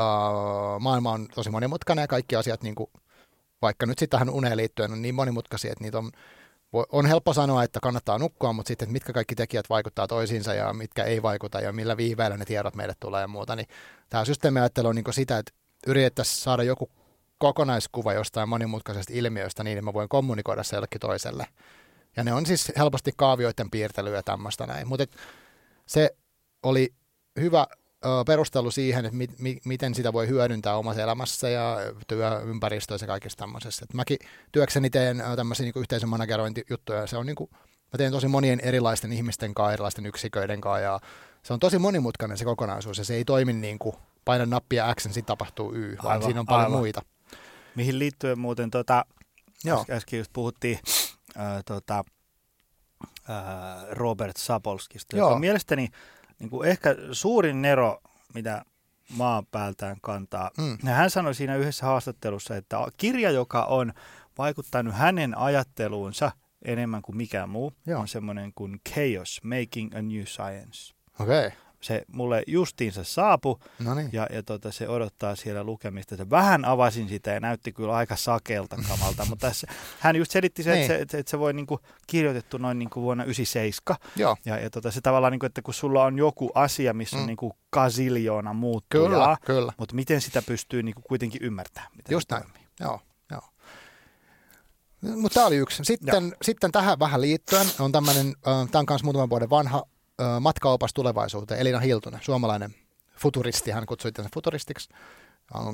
[0.00, 2.90] uh, maailma on tosi monimutkainen ja kaikki asiat, niin kuin,
[3.64, 6.10] vaikka nyt sitten tähän uneen liittyen, on niin monimutkaisia, että niitä on,
[6.72, 10.72] on helppo sanoa, että kannattaa nukkua, mutta sitten, että mitkä kaikki tekijät vaikuttaa toisiinsa ja
[10.72, 13.68] mitkä ei vaikuta ja millä viiveellä ne tiedot meille tulee ja muuta, niin
[14.10, 15.52] tämä systeemiajattelu on niin sitä, että
[15.86, 16.90] yritettäisiin saada joku
[17.38, 21.46] kokonaiskuva jostain monimutkaisesta ilmiöstä niin, että mä voin kommunikoida se jollekin toiselle.
[22.16, 24.88] Ja ne on siis helposti kaavioiden piirtelyä ja tämmöistä näin.
[24.88, 25.06] Mutta
[25.86, 26.16] se
[26.62, 26.94] oli
[27.40, 27.66] hyvä
[28.26, 31.76] perustelu siihen, että mi, mi, miten sitä voi hyödyntää omassa elämässä ja
[32.06, 33.84] työympäristöissä ja kaikessa tämmöisessä.
[33.84, 34.18] Et mäkin
[34.52, 37.50] työkseni teen tämmöisiä niin yhteisön managerointijuttuja se on niin kuin,
[37.92, 41.00] mä teen tosi monien erilaisten ihmisten kanssa, erilaisten yksiköiden kanssa ja
[41.42, 45.04] se on tosi monimutkainen se kokonaisuus ja se ei toimi niin kuin paina nappia X,
[45.04, 46.78] niin sitten tapahtuu Y, vaan aivan, siinä on paljon aivan.
[46.78, 47.02] muita.
[47.74, 49.04] Mihin liittyen muuten, tota,
[49.64, 49.84] Joo.
[49.90, 50.78] äsken just puhuttiin
[51.36, 52.04] äh, tota,
[53.30, 53.36] äh,
[53.90, 55.28] Robert Sapolskista, Joo.
[55.28, 55.88] joka mielestäni
[56.44, 58.00] niin kuin ehkä suurin nero,
[58.34, 58.64] mitä
[59.16, 60.50] maan päältään kantaa.
[60.58, 60.78] Mm.
[60.84, 63.92] Ja hän sanoi siinä yhdessä haastattelussa, että kirja, joka on
[64.38, 66.32] vaikuttanut hänen ajatteluunsa
[66.64, 68.00] enemmän kuin mikään muu, Joo.
[68.00, 70.94] on semmoinen kuin Chaos, Making a New Science.
[71.18, 74.10] Okay se mulle justiinsa saapu Noniin.
[74.12, 76.16] ja, ja tota, se odottaa siellä lukemista.
[76.16, 79.66] Se vähän avasin sitä ja näytti kyllä aika sakelta kamalta, mutta tässä,
[80.00, 81.08] hän just selitti se, että, niin.
[81.10, 83.98] se, että, se voi niinku kirjoitettu noin niinku vuonna 97.
[84.16, 84.36] Joo.
[84.44, 87.20] Ja, ja tota, se tavallaan, niinku, että kun sulla on joku asia, missä mm.
[87.20, 89.72] on niinku kasiljoona muuttujaa, kyllä, kyllä.
[89.78, 91.90] mutta miten sitä pystyy niinku kuitenkin ymmärtämään?
[91.96, 92.68] Miten just näin, toimii.
[92.80, 93.00] joo.
[95.16, 95.84] Mutta tämä oli yksi.
[95.84, 99.84] Sitten, sitten tähän vähän liittyen on tämmöinen, tämä on myös muutaman vuoden vanha
[100.40, 102.74] matkaopas tulevaisuuteen, Elina Hiltunen, suomalainen
[103.16, 104.88] futuristi, hän kutsui itse futuristiksi.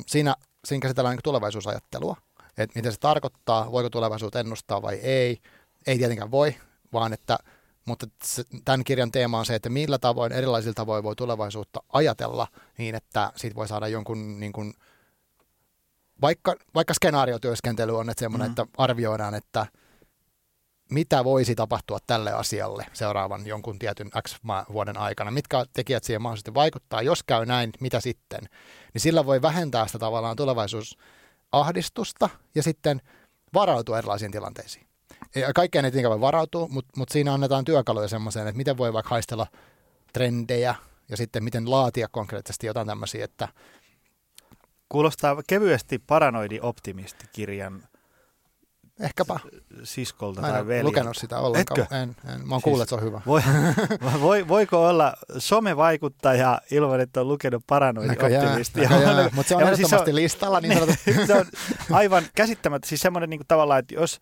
[0.07, 0.35] Siinä,
[0.65, 2.17] siinä käsitellään niin tulevaisuusajattelua,
[2.59, 5.41] että miten se tarkoittaa, voiko tulevaisuus ennustaa vai ei.
[5.87, 6.55] Ei tietenkään voi,
[6.93, 7.39] vaan että,
[7.85, 8.07] mutta
[8.65, 12.47] tämän kirjan teema on se, että millä tavoin, erilaisilla tavoin voi tulevaisuutta ajatella
[12.79, 14.75] niin, että siitä voi saada jonkun niin kuin,
[16.21, 18.63] vaikka, vaikka skenaariotyöskentely on että semmoinen, mm-hmm.
[18.63, 19.67] että arvioidaan, että–
[20.91, 24.37] mitä voisi tapahtua tälle asialle seuraavan jonkun tietyn X
[24.73, 28.41] vuoden aikana, mitkä tekijät siihen mahdollisesti vaikuttaa, jos käy näin, mitä sitten,
[28.95, 33.01] niin sillä voi vähentää sitä tavallaan tulevaisuusahdistusta ja sitten
[33.55, 34.87] varautua erilaisiin tilanteisiin.
[35.55, 39.11] Kaikkeen ei tietenkään voi varautua, mutta, mutta siinä annetaan työkaluja semmoiseen, että miten voi vaikka
[39.11, 39.47] haistella
[40.13, 40.75] trendejä
[41.09, 43.49] ja sitten miten laatia konkreettisesti jotain tämmöisiä, että
[44.91, 47.83] Kuulostaa kevyesti paranoidi optimisti kirjan
[49.01, 49.41] Ehkäpä.
[49.83, 50.89] Siskolta Mä en tai veljeltä.
[50.89, 51.81] lukenut sitä ollenkaan.
[51.81, 51.95] Etkö?
[51.95, 52.49] En, en.
[52.49, 53.21] Mä oon siis, kuullut, että se on hyvä.
[53.27, 53.43] Voi,
[54.21, 58.81] voi, voiko olla somevaikuttaja ilman, että on lukenut paranoidi optimisti?
[59.35, 60.61] Mutta se on ehdottomasti siis listalla.
[60.61, 60.79] Niin
[61.27, 61.47] se on
[61.91, 62.89] aivan käsittämättä.
[62.89, 64.21] Siis semmoinen niin tavallaan, että jos,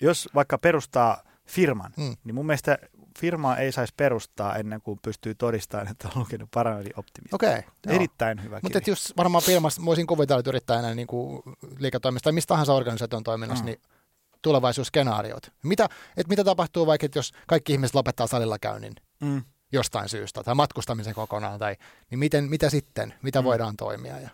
[0.00, 2.16] jos vaikka perustaa firman, mm.
[2.24, 2.78] niin mun mielestä
[3.18, 7.34] firmaa ei saisi perustaa ennen kuin pystyy todistamaan, että on lukenut paranoidi optimisti.
[7.34, 7.58] Okei.
[7.58, 11.06] Okay, Erittäin hyvä Mutta jos varmaan firmassa, voisin kuvitella, että yrittää enää niin
[11.78, 13.66] liiketoimista tai mistä tahansa organisaation toiminnassa, mm.
[13.66, 13.80] niin
[14.46, 15.52] tulevaisuusskenaariot.
[15.62, 15.84] Mitä,
[16.16, 19.42] että mitä tapahtuu vaikka, jos kaikki ihmiset lopettaa salilla käynnin mm.
[19.72, 21.76] jostain syystä tai matkustamisen kokonaan, tai,
[22.10, 23.44] niin miten, mitä sitten, mitä mm.
[23.44, 24.20] voidaan toimia.
[24.20, 24.28] Ja,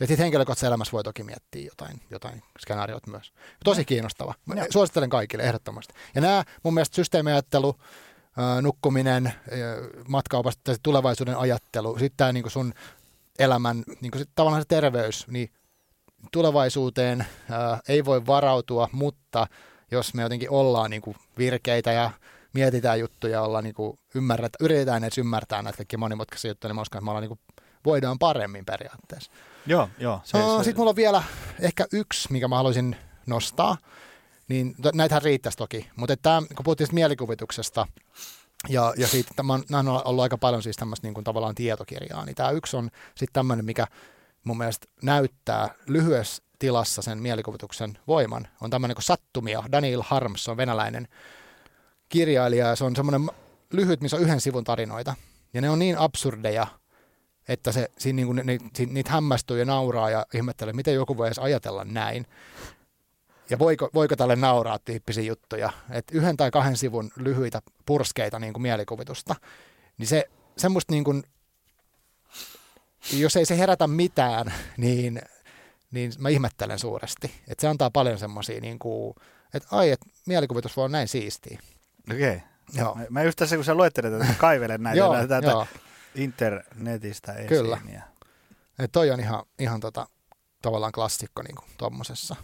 [0.00, 3.32] ja sitten henkilökohtaisessa elämässä voi toki miettiä jotain, jotain skenaariot myös.
[3.64, 4.34] Tosi kiinnostava.
[4.46, 5.94] Mä suosittelen kaikille ehdottomasti.
[6.14, 7.76] Ja nämä mun mielestä systeemiajattelu,
[8.62, 9.32] nukkuminen,
[10.08, 12.74] matkaopasta, tulevaisuuden ajattelu, sitten tämä niin sun
[13.38, 15.50] elämän, niin kuin sit tavallaan se terveys, niin
[16.32, 19.46] tulevaisuuteen ää, ei voi varautua, mutta
[19.90, 22.10] jos me jotenkin ollaan niin kuin virkeitä ja
[22.52, 26.82] mietitään juttuja, ollaan niin kuin ymmärrät, yritetään edes ymmärtää näitä kaikki monimutkaisia juttuja, niin mä
[26.82, 27.40] uskon, että me ollaan niin kuin,
[27.84, 29.30] voidaan paremmin periaatteessa.
[29.66, 30.20] Joo, joo.
[30.24, 30.64] Se, uh, se...
[30.64, 31.22] Sitten mulla on vielä
[31.60, 32.96] ehkä yksi, mikä mä haluaisin
[33.26, 33.76] nostaa,
[34.48, 37.86] niin näitähän riittäisi toki, mutta tämä, kun puhuttiin mielikuvituksesta,
[38.68, 42.24] ja, ja siitä, tämä on, on ollut aika paljon siis tämmöistä niin kuin tavallaan tietokirjaa,
[42.24, 43.86] niin tämä yksi on sitten tämmöinen, mikä
[44.44, 48.48] mun mielestä näyttää lyhyessä tilassa sen mielikuvituksen voiman.
[48.60, 49.64] On tämmöinen kuin Sattumia.
[49.72, 51.08] Daniel Harms on venäläinen
[52.08, 53.30] kirjailija ja se on semmoinen
[53.72, 55.14] lyhyt, missä on yhden sivun tarinoita.
[55.54, 56.66] Ja ne on niin absurdeja,
[57.48, 61.38] että se, siinä niinku, ne, niitä hämmästyy ja nauraa ja ihmettelee, miten joku voi edes
[61.38, 62.26] ajatella näin.
[63.50, 65.72] Ja voiko, voiko tälle nauraa tyyppisiä juttuja.
[65.90, 69.34] Että yhden tai kahden sivun lyhyitä purskeita niin kuin mielikuvitusta.
[69.98, 70.24] Niin se
[70.56, 71.22] semmoista niin kuin
[73.12, 75.22] jos ei se herätä mitään, niin,
[75.90, 77.34] niin mä ihmettelen suuresti.
[77.48, 79.14] Että se antaa paljon semmoisia, niin kuin,
[79.54, 81.60] että ai, että mielikuvitus voi olla näin siistiä.
[82.10, 82.36] Okei.
[82.36, 82.50] Okay.
[82.74, 82.98] Joo.
[83.10, 85.66] Mä just tässä, kun sä luettelet, että kaivelen näitä, joo, näitä joo.
[86.14, 87.48] internetistä esiin.
[87.48, 87.78] Kyllä.
[87.92, 88.02] Ja...
[88.78, 90.08] Et toi on ihan, ihan tota,
[90.62, 92.36] tavallaan klassikko niin tuommoisessa.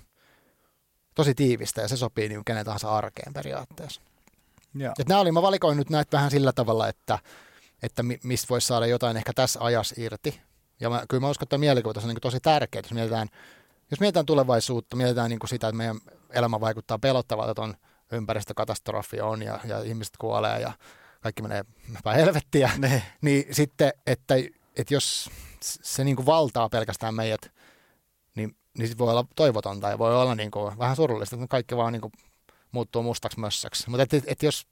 [1.14, 4.00] tosi tiivistä ja se sopii niin kenen tahansa arkeen periaatteessa.
[4.74, 4.94] Joo.
[4.98, 7.18] Et nämä oli, mä valikoin nyt näitä vähän sillä tavalla, että,
[7.82, 10.40] että mi- mistä voisi saada jotain ehkä tässä ajassa irti.
[10.80, 13.28] Ja mä, kyllä mä uskon, että mielikuvitus on niin tosi tärkeää, jos mietitään,
[13.90, 15.96] jos mietitään tulevaisuutta, mietitään niin sitä, että meidän
[16.30, 17.74] elämä vaikuttaa pelottavalta, että on
[18.12, 20.72] ympäristökatastrofi on ja, ja ihmiset kuolee ja
[21.20, 21.64] kaikki menee
[22.04, 23.02] päin helvettiä, Ne.
[23.20, 24.34] niin sitten, että,
[24.76, 27.52] että jos se niin kuin valtaa pelkästään meidät,
[28.34, 31.76] niin, niin sit voi olla toivotonta ja voi olla niin kuin vähän surullista, että kaikki
[31.76, 32.12] vaan niin kuin
[32.72, 33.90] muuttuu mustaksi mössäksi.
[33.90, 34.66] Mutta että, että jos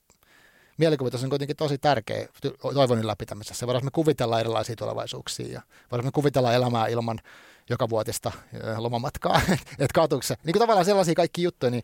[0.79, 2.29] mielikuvitus on kuitenkin tosi tärkeä
[2.75, 7.20] toivon ylläpitämisessä, voidaan me kuvitella erilaisia tulevaisuuksia ja voidaan me kuvitella elämää ilman
[7.70, 8.33] joka vuotista
[8.77, 9.41] lomamatkaa,
[9.79, 10.35] että kaatuuko se.
[10.45, 11.83] Niin kuin tavallaan sellaisia kaikki juttuja, niin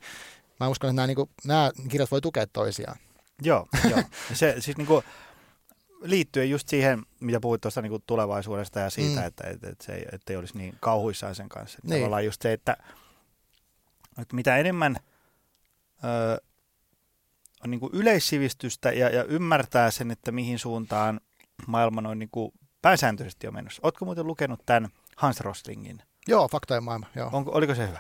[0.61, 2.97] mä uskon, että nämä, niin kuin, nämä kirjat voi tukea toisiaan.
[3.43, 4.03] Joo, joo.
[4.32, 5.03] Se siis niinku,
[6.03, 9.26] liittyen just siihen, mitä puhuit tuosta niinku tulevaisuudesta ja siitä, Mm.
[9.26, 11.78] että, että, että se ei, ettei olisi niin kauhuissaan sen kanssa.
[11.82, 11.91] Niin.
[11.91, 12.01] Niin.
[12.01, 12.76] Tavallaan just se, että,
[14.18, 14.97] että mitä enemmän
[16.05, 16.43] ö,
[17.64, 21.20] on niinku yleissivistystä ja, ja ymmärtää sen, että mihin suuntaan
[21.66, 22.52] maailma on niinku
[22.82, 23.80] pääsääntöisesti jo menossa.
[23.82, 26.02] Oletko muuten lukenut tämän Hans Roslingin?
[26.28, 27.30] Joo, faktojen maailma, joo.
[27.32, 27.98] Onko, oliko se hyvä?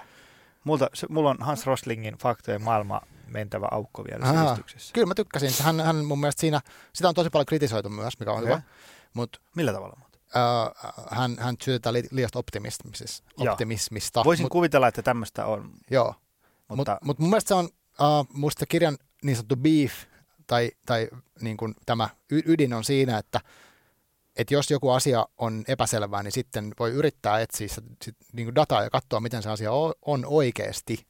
[0.64, 4.44] Multa, se, mulla on Hans Roslingin faktojen maailma mentävä aukko vielä Aha.
[4.44, 4.92] sivistyksessä.
[4.92, 5.50] Kyllä mä tykkäsin.
[5.64, 6.60] Hän, hän mun mielestä siinä,
[6.92, 8.46] sitä on tosi paljon kritisoitu myös, mikä on Okei.
[8.48, 8.62] hyvä.
[9.14, 10.20] Mutta Millä tavalla muuten?
[10.36, 14.24] äh, hän, hän syytetään li, liiasta optimismista.
[14.24, 16.14] Voisin mut, kuvitella, että tämmöistä on, Joo,
[16.68, 19.92] mutta mutta mut, mut mun mielestä se on uh, musta kirjan niin sanottu beef,
[20.46, 21.08] tai, tai
[21.40, 23.40] niin kuin tämä ydin on siinä, että
[24.36, 27.68] että jos joku asia on epäselvää, niin sitten voi yrittää etsiä
[28.02, 29.70] sit, niin kuin dataa ja katsoa, miten se asia
[30.02, 31.06] on oikeasti.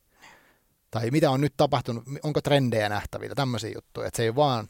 [0.91, 4.07] Tai mitä on nyt tapahtunut, onko trendejä nähtävillä, tämmöisiä juttuja.
[4.07, 4.69] Että se ei vaan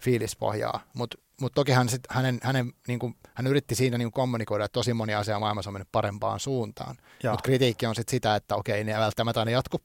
[0.00, 0.80] fiilispohjaa.
[0.94, 4.64] Mutta mut toki hän, sit, hänen, hänen, niin kuin, hän yritti siinä niin kuin kommunikoida,
[4.64, 6.96] että tosi moni asia maailmassa on mennyt parempaan suuntaan.
[7.30, 9.82] Mutta kritiikki on sitten sitä, että okei, ne välttämättä aina jatku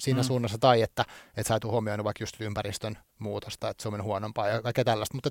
[0.00, 0.24] siinä Mm.
[0.24, 1.04] suunnassa, tai että,
[1.36, 4.84] että sä et huomioinut vaikka just ympäristön muutosta, että se on mennyt huonompaa ja kaikkea
[4.84, 5.16] tällaista.
[5.16, 5.30] Mutta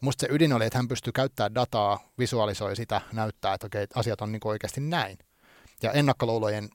[0.00, 4.20] musta se ydin oli, että hän pystyy käyttämään dataa, visualisoi sitä, näyttää, että okei, asiat
[4.20, 5.18] on niin oikeasti näin.
[5.82, 6.68] Ja ennakkoluulojen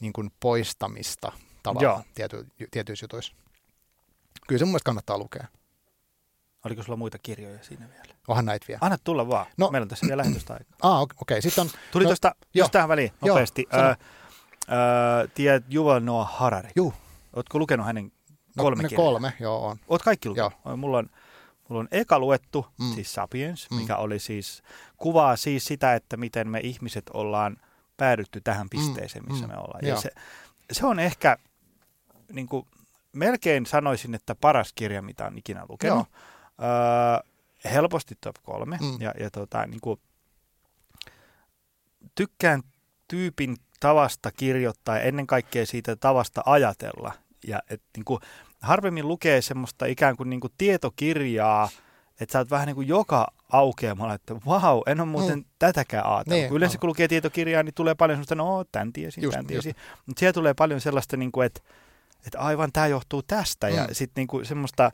[0.00, 1.32] niin kuin poistamista
[1.62, 3.32] tavallaan tiety, tietyissä jutuissa.
[4.48, 5.46] Kyllä se mun mielestä kannattaa lukea.
[6.64, 8.14] Oliko sulla muita kirjoja siinä vielä?
[8.28, 8.78] Onhan näitä vielä.
[8.82, 9.46] Anna tulla vaan.
[9.56, 9.66] No.
[9.66, 9.70] No.
[9.70, 10.76] Meillä on tässä vielä lähetystä aikaa.
[10.92, 11.16] Ah, okei.
[11.20, 11.40] Okay.
[11.42, 12.62] Sitten on, Tuli No, no, tuosta joo.
[12.64, 13.66] just tähän väliin Joo, nopeasti.
[13.70, 13.82] sano.
[13.82, 13.94] Öö,
[14.72, 16.70] öö, tiedät Yuval Noah Harari?
[16.76, 16.94] Juu.
[17.36, 18.04] Ootko lukenut hänen
[18.56, 19.04] no, kolme ne kirjaa?
[19.04, 19.76] kolme, joo on.
[19.88, 20.52] Oot kaikki lukenut?
[20.64, 20.76] Joo.
[20.76, 21.10] Mulla on,
[21.68, 22.84] mulla on eka luettu, Mm.
[22.86, 22.94] mm.
[22.94, 23.76] siis Sapiens, Mm.
[23.76, 24.62] mikä oli siis,
[24.96, 27.56] kuvaa siis sitä, että miten me ihmiset ollaan
[27.96, 29.52] päädytty tähän pisteeseen, missä Mm.
[29.52, 29.80] me ollaan.
[29.86, 29.96] Joo.
[29.96, 30.10] Ja se,
[30.72, 31.36] se on ehkä,
[32.32, 32.66] niin kuin,
[33.12, 36.06] melkein sanoisin, että paras kirja, mitä on ikinä lukenut.
[36.62, 37.30] Öö,
[37.72, 38.78] helposti top kolme.
[38.80, 39.00] Mm.
[39.00, 40.00] Ja, ja tota, niin kuin,
[42.14, 42.62] tykkään
[43.08, 47.12] tyypin tavasta kirjoittaa ja ennen kaikkea siitä tavasta ajatella.
[47.46, 48.20] Ja et, niin kuin,
[48.60, 51.68] harvemmin lukee semmoista ikään kuin, niin kuin tietokirjaa,
[52.20, 55.44] että sä oot vähän niin kuin joka aukeamalla, että vau, en ole muuten Mm.
[55.58, 56.26] tätäkään ajatellut.
[56.38, 56.80] Niin, Kun Yleensä aivan.
[56.80, 59.74] kun lukee tietokirjaa, niin tulee paljon semmoista, no tän tiesin, Just, tän tiesin.
[60.06, 61.60] Mutta siellä tulee paljon sellaista, niin kuin, että,
[62.26, 63.68] että aivan tämä johtuu tästä.
[63.68, 63.88] Ja Mm.
[63.94, 64.92] sitten niin kuin semmoista,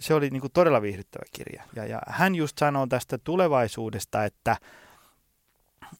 [0.00, 1.62] se oli niin kuin todella viihdyttävä kirja.
[1.76, 4.56] Ja, ja hän just sanoo tästä tulevaisuudesta, että,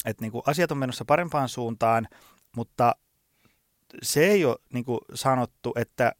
[0.04, 2.08] että niin kuin asiat on menossa parempaan suuntaan,
[2.56, 2.94] mutta
[4.02, 6.12] se ei ole niin kuin sanottu, että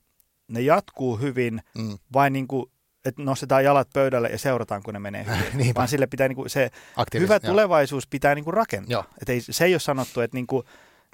[0.49, 1.99] ne jatkuu hyvin, Mm.
[2.13, 2.71] vain niin kuin,
[3.05, 5.75] että nostetaan jalat pöydälle ja seurataan, kun ne menee hyvin.
[5.75, 7.53] Vaan sille pitää, niin kuin, se Aktiivisesti, hyvä joo.
[7.53, 9.05] tulevaisuus pitää niin kuin rakentaa.
[9.23, 10.63] Et ei, se ei ole sanottu, että, niin kuin,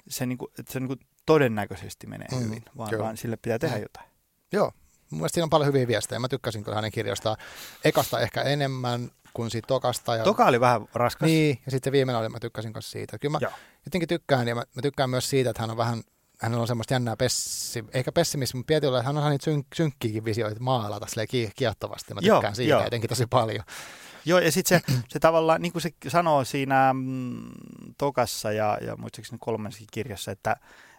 [0.07, 3.03] se, niin kuin, että se niin kuin todennäköisesti menee Mm, hyvin, vaan, kyllä.
[3.03, 3.81] vaan sille pitää tehdä Mm.
[3.81, 4.09] jotain.
[4.51, 4.71] Joo,
[5.13, 6.19] mun mielestä siinä on paljon hyviä viestejä.
[6.19, 7.37] Mä tykkäsin kyllä hänen kirjastaan.
[7.83, 10.15] Ekasta ehkä enemmän kuin siitä tokasta.
[10.15, 10.23] Ja...
[10.23, 11.25] Toka oli vähän raskas.
[11.25, 13.19] Niin, ja sitten viimeinen oli, mä tykkäsin myös siitä.
[13.19, 13.51] Kyllä mä Joo.
[13.85, 16.03] jotenkin tykkään, ja mä, mä tykkään myös siitä, että hän on vähän,
[16.39, 20.25] hänellä on semmoista jännää pessi, eikä pessimismi, mutta tietyllä, että hän on niitä synk, synkkiäkin
[20.25, 22.13] visioita maalata silleen ki- kiehtovasti.
[22.13, 22.83] Mä Joo, tykkään siitä joo.
[22.83, 23.65] jotenkin tosi paljon.
[24.25, 27.51] Joo, ja sitten se, se tavallaan, niin kuin se sanoo siinä mm,
[27.97, 30.55] Tokassa ja, ja muistaakseni kolmannessakin kirjassa, että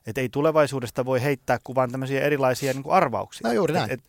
[0.06, 3.48] et ei tulevaisuudesta voi heittää kuvaan tämmöisiä erilaisia niin kuin arvauksia.
[3.48, 3.90] No juuri näin.
[3.90, 4.06] Et, et,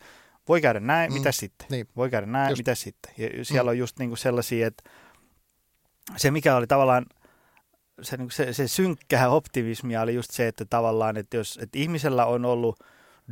[0.48, 1.66] voi käydä näin, Mm, mitä sitten?
[1.70, 1.88] niin.
[1.96, 2.58] Voi käydä näin, Just.
[2.60, 3.12] mitä sitten?
[3.18, 3.74] Ja siellä Mm.
[3.74, 4.90] on just niin kuin sellaisia, että
[6.16, 7.06] se mikä oli tavallaan
[8.02, 11.78] se, niin kuin se, se synkkää optimismia oli just se, että tavallaan, että jos että
[11.78, 12.78] ihmisellä on ollut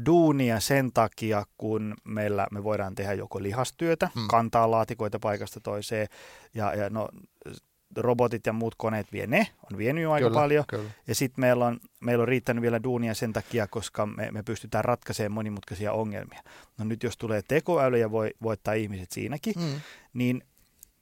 [0.06, 4.28] duunia sen takia, kun meillä me voidaan tehdä joko lihastyötä, mm.
[4.28, 6.08] kantaa laatikoita paikasta toiseen,
[6.54, 7.08] ja, ja no,
[7.96, 10.64] robotit ja muut koneet vie ne, on vienyt jo aika kyllä, paljon.
[10.68, 10.90] Kyllä.
[11.06, 14.84] Ja sitten meillä on, meillä on riittänyt vielä duunia sen takia, koska me, me pystytään
[14.84, 16.42] ratkaisemaan monimutkaisia ongelmia.
[16.78, 19.80] No nyt jos tulee tekoäly ja voi voittaa ihmiset siinäkin, Mm,
[20.12, 20.42] niin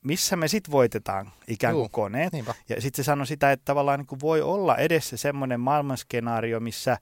[0.05, 1.89] missä me sitten voitetaan ikään kuin Juu.
[1.89, 2.33] koneet?
[2.33, 2.55] niinpä.
[2.69, 6.99] Ja sitten se sanoi sitä, että tavallaan niin kuin voi olla edessä semmoinen maailmanskenaario, missä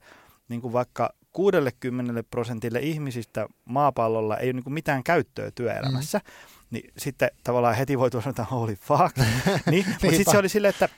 [0.49, 6.60] niin kuin vaikka 60 prosentille ihmisistä maapallolla ei ole niin kuin mitään käyttöä työelämässä, mm.
[6.71, 9.17] Niin sitten tavallaan heti voi sanoa, holy fuck.
[9.71, 10.89] niin, mutta sitten se oli silleen, että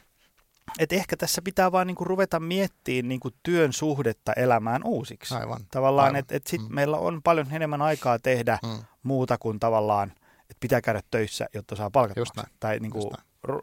[0.80, 5.36] et ehkä tässä pitää vaan niinku ruveta miettimään niinku työn suhdetta elämään uusiksi.
[5.36, 5.62] Aivan.
[5.72, 6.76] Tavallaan, että et sitten mm.
[6.76, 8.84] meillä on paljon enemmän aikaa tehdä mm.
[9.04, 10.12] muuta kuin tavallaan,
[10.42, 12.50] että pitää käydä töissä, jotta saa palkat Just näin.
[12.60, 13.14] tai niinku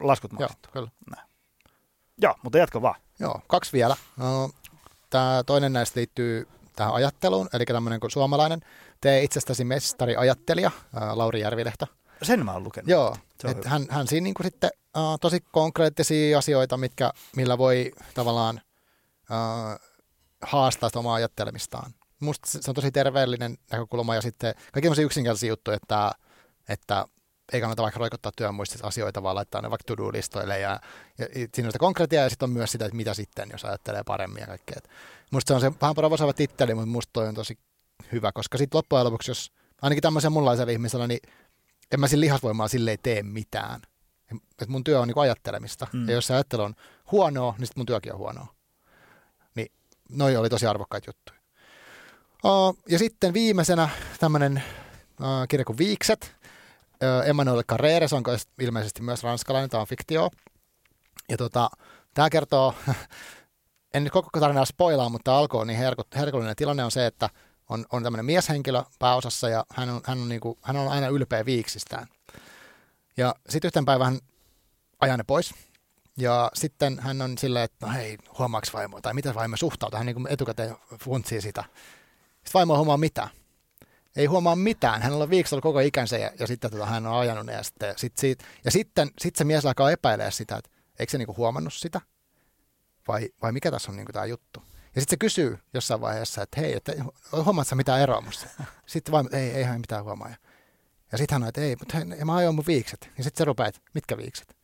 [0.01, 0.71] laskut maksettua.
[0.75, 1.21] Joo, kyllä.
[2.21, 3.01] Joo, mutta jatka vaan.
[3.19, 3.95] Joo, kaksi vielä.
[4.17, 4.49] No,
[5.11, 8.59] Tämä toinen näistä liittyy tähän ajatteluun, eli tämmöinen kuin suomalainen
[9.01, 10.71] tee itsestäsi mestari ajattelija,
[11.13, 11.85] Lauri Järvilehto.
[12.23, 12.89] Sen mä oon lukenut.
[12.89, 17.91] Joo, että hän, hän siinä niin kuin sitten uh, tosi konkreettisia asioita, mitkä, millä voi
[18.13, 18.61] tavallaan
[19.21, 19.79] uh,
[20.41, 21.91] haastaa sitä omaa ajattelemistaan.
[22.19, 26.11] Musta se on tosi terveellinen näkökulma ja sitten kaikki on yksinkertaisia juttuja, että,
[26.69, 27.05] että
[27.53, 30.79] ei kannata vaikka roikottaa työmuistissa asioita, vaan laittaa ne vaikka to-do-listoille ja,
[31.17, 34.03] ja siinä on sitä konkretiaa ja sitten on myös sitä, että mitä sitten, jos ajattelee
[34.05, 34.75] paremmin ja kaikkea.
[34.77, 34.89] Et
[35.31, 37.57] musta se on se vähän provosoiva titteli, mutta musta toi on tosi
[38.11, 39.51] hyvä, koska sitten loppujen lopuksi, jos
[39.81, 41.19] ainakin tämmöisen munlaisella ihmisellä, niin
[41.91, 43.81] en mä sillä lihasvoimaa silleen tee mitään.
[44.61, 45.87] Et mun työ on niin ajattelemista.
[45.93, 46.09] Mm.
[46.09, 46.75] Ja jos se ajattelu on
[47.11, 48.47] huonoa, niin sitten mun työkin on huonoa.
[49.55, 49.71] Niin
[50.09, 51.39] noi oli tosi arvokkaita juttuja.
[52.43, 53.89] Uh, ja sitten viimeisenä
[54.19, 54.63] tämmöinen
[55.19, 56.35] uh, kirja kuin Viikset.
[56.43, 58.23] Uh, Emmanuel Carrere, se on
[58.59, 60.29] ilmeisesti myös ranskalainen, tämä on fiktio.
[61.29, 61.69] Ja tota,
[62.13, 62.73] tämä kertoo,
[63.93, 65.79] en nyt koko tarinaa spoilaa, mutta alkoi niin
[66.15, 67.29] herkullinen tilanne on se, että
[67.71, 71.07] on, on tämmöinen mieshenkilö pääosassa ja hän on, hän on, niin kuin, hän on aina
[71.07, 72.07] ylpeä viiksistään.
[73.17, 74.19] Ja sitten yhten päivän
[74.99, 75.53] ajan ne pois.
[76.17, 79.97] Ja sitten hän on silleen, että no hei, huomaaks vaimo, tai mitä vaimo suhtautuu.
[79.97, 81.63] Hän niin etukäteen funtsii sitä.
[82.33, 83.27] Sitten vaimo huomaa mitä.
[84.15, 85.01] Ei huomaa mitään.
[85.01, 87.53] Hän on viikossa koko ikänsä ja, ja sitten tota, hän on ajanut ne.
[87.53, 90.69] Ja sitten, sit siitä, ja sitten sit se mies alkaa epäilemään sitä, että
[90.99, 92.01] eikö se niin kuin huomannut sitä?
[93.07, 94.63] Vai, vai mikä tässä on niin tämä juttu?
[94.95, 96.93] Ja sitten se kysyy jossain vaiheessa, että hei, että
[97.45, 98.47] huomaat sä mitään eroa musta?
[98.85, 100.35] Sitten vaimo, ei, ei hän mitään huomaa.
[101.11, 103.09] Ja sitten hän on, että ei, mutta hei, mä ajoin mun viikset.
[103.17, 104.55] Ja sitten se rupeaa, että mitkä viikset?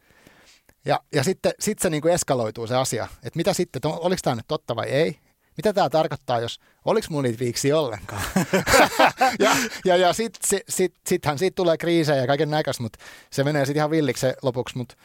[0.86, 4.20] Ja, ja sitten sit se niin kuin eskaloituu se asia, että mitä sitten, että oliko
[4.24, 5.20] tämä nyt totta vai ei?
[5.58, 8.24] Mitä tämä tarkoittaa, jos oliko mun niitä viiksi ollenkaan?
[9.40, 9.56] ja
[9.86, 13.00] ja, ja sitten sit, sit, sittenhän siitä tulee kriisejä ja kaiken näköistä, mutta
[13.32, 14.78] se menee sitten ihan villiksi lopuksi.
[14.78, 14.96] Mutta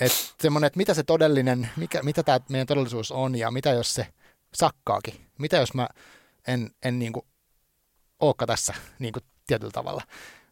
[0.00, 3.94] et semmoinen, että mitä se todellinen, mikä, mitä tämä meidän todellisuus on ja mitä jos
[3.94, 4.06] se
[4.54, 5.26] sakkaakin?
[5.38, 5.88] Mitä jos mä
[6.46, 7.26] en, en niin kuin
[8.20, 10.02] olekaan tässä niin kuin tietyllä tavalla?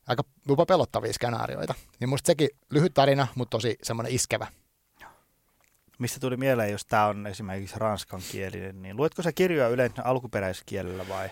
[0.07, 1.75] Aika jopa pelottavia skenaarioita.
[2.01, 4.47] Niin musta sekin lyhyt tarina, mutta tosi semmoinen iskevä.
[5.99, 11.31] Mistä tuli mieleen, jos tämä on esimerkiksi ranskankielinen, niin luetko sä kirjoja yleensä alkuperäiskielellä vai?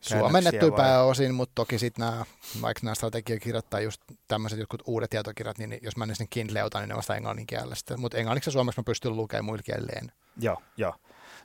[0.00, 2.24] Suomennettu pääosin, mutta toki sitten nämä,
[2.62, 6.64] vaikka nämä strategiakirjat tai just tämmöiset jotkut uudet tietokirjat, niin jos mä ne sinne Kindle
[6.64, 7.74] otan, niin ne vasta englannin kielellä.
[7.96, 10.12] Mutta englanniksi ja suomeksi mä pystyn lukemaan muilla kielleen.
[10.36, 10.94] Joo, joo.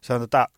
[0.01, 0.49] Se on tota,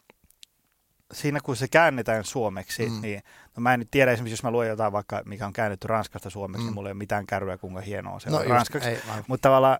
[1.14, 3.02] siinä kun se käännetään suomeksi, mm.
[3.02, 3.22] niin
[3.58, 6.30] no mä en nyt tiedä esimerkiksi, jos mä luen jotain vaikka, mikä on käännetty Ranskasta
[6.30, 6.66] suomeksi, mm.
[6.66, 8.90] niin mulla ei ole mitään kärryä, kuinka hienoa se no, on just, ranskaksi.
[8.90, 9.78] Ei, Mutta tavallaan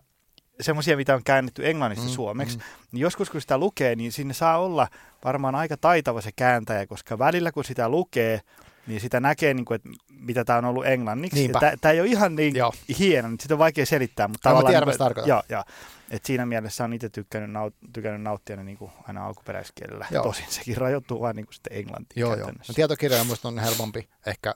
[0.60, 2.62] semmoisia, mitä on käännetty englannista mm, suomeksi, mm.
[2.92, 4.88] niin joskus kun sitä lukee, niin sinne saa olla
[5.24, 8.40] varmaan aika taitava se kääntäjä, koska välillä kun sitä lukee,
[8.86, 11.50] niin sitä näkee, niin kuin, että mitä tämä on ollut englanniksi.
[11.80, 12.72] Tämä ei ole ihan niin joo.
[12.98, 14.28] hieno, niin sitä on vaikea selittää.
[14.28, 15.64] Mutta no, tavallaan, tiedän, niin, joo, joo.
[16.10, 20.06] Et siinä mielessä on itse tykännyt, naut, tykännyt nauttia ne niin kuin aina alkuperäiskielellä.
[20.10, 20.22] Joo.
[20.22, 22.48] Tosin sekin rajoittuu vain niin kuin sitten englantiin Joo, joo.
[22.48, 24.54] No, tietokirjoja minusta on helpompi ehkä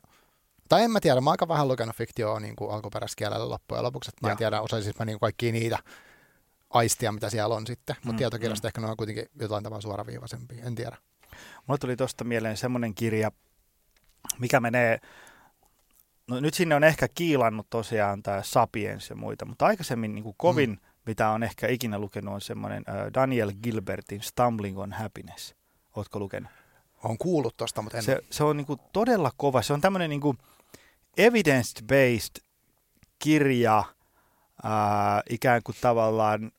[0.68, 4.11] tai en mä tiedä, mä oon aika vähän lukenut fiktioa niin kuin alkuperäiskielellä loppujen lopuksi,
[4.11, 5.79] että mä en tiedä, osaisin mä niin kaikki niitä
[6.70, 8.68] aistia, mitä siellä on sitten, mutta mm, tietokirjasta mm.
[8.68, 10.97] ehkä ne on kuitenkin jotain tavalla suoraviivaisempia, en tiedä.
[11.66, 13.31] Mulle tuli tuosta mieleen semmoinen kirja,
[14.39, 14.99] mikä menee,
[16.27, 20.35] no nyt sinne on ehkä kiilannut tosiaan tämä Sapiens ja muita, mutta aikaisemmin niin kuin
[20.39, 20.79] kovin, mm.
[21.07, 25.55] mitä on ehkä ikinä lukenut, on semmoinen Daniel Gilbertin Stumbling on Happiness.
[25.97, 26.51] Ootko lukenut?
[27.05, 28.05] Olen kuullut tuosta, mutta en...
[28.05, 29.62] Se, se on niin kuin todella kova.
[29.62, 30.39] Se on tämmöinen niin kuin
[31.16, 32.45] evidence-based
[33.18, 33.85] kirja
[34.62, 36.53] ää, ikään kuin tavallaan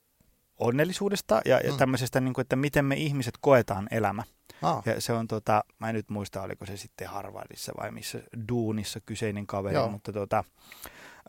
[0.58, 1.78] onnellisuudesta ja, ja mm.
[1.78, 4.24] tämmöisestä, niin kuin, että miten me ihmiset koetaan elämä.
[4.62, 4.84] Ah.
[4.86, 9.00] Ja se on, tota, mä en nyt muista, oliko se sitten Harvardissa vai missä duunissa
[9.06, 9.90] kyseinen kaveri, Joo.
[9.90, 10.44] mutta tota,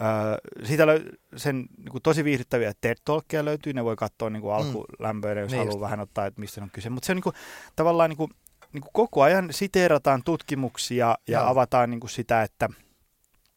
[0.00, 4.42] Uh, siitä löy- sen niin kuin tosi viihdyttäviä TED Talkia löytyy, ne voi katsoa niin
[4.42, 4.56] kuin mm.
[4.56, 6.90] alkulämpöinen, jos niin haluaa vähän ottaa, että mistä on kyse.
[6.90, 7.34] Mutta se on niin kuin,
[7.76, 8.30] tavallaan niin kuin,
[8.72, 11.48] niin kuin koko ajan siteerataan tutkimuksia ja Joo.
[11.48, 12.68] avataan niin kuin sitä, että,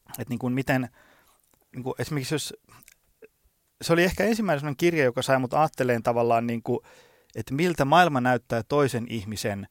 [0.10, 0.90] että niin kuin miten,
[1.76, 2.54] niin kuin esimerkiksi jos,
[3.82, 6.80] se oli ehkä ensimmäinen kirja, joka sai mut ajatteleen tavallaan, niin kuin,
[7.36, 9.68] että miltä maailma näyttää toisen ihmisen,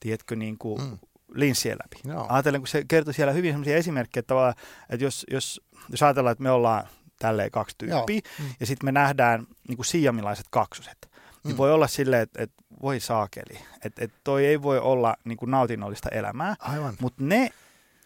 [0.00, 0.98] tiedätkö, niin kuin mm.
[1.34, 2.14] linssien läpi.
[2.14, 2.26] Joo.
[2.28, 4.54] Ajattelen, kun se kertoi siellä hyvin sellaisia esimerkkejä, että,
[4.90, 6.88] että jos, jos, jos ajatellaan, että me ollaan
[7.18, 8.44] tälleen kaksi tyyppiä, mm.
[8.60, 11.10] ja sitten me nähdään niin kuin siamilaiset kaksoset,
[11.44, 13.58] niin voi olla silleen, että, että voi saakeli.
[13.84, 16.56] Että, että toi ei voi olla niin kuin nautinnollista elämää.
[16.58, 16.94] Aivan.
[17.00, 17.50] Mutta ne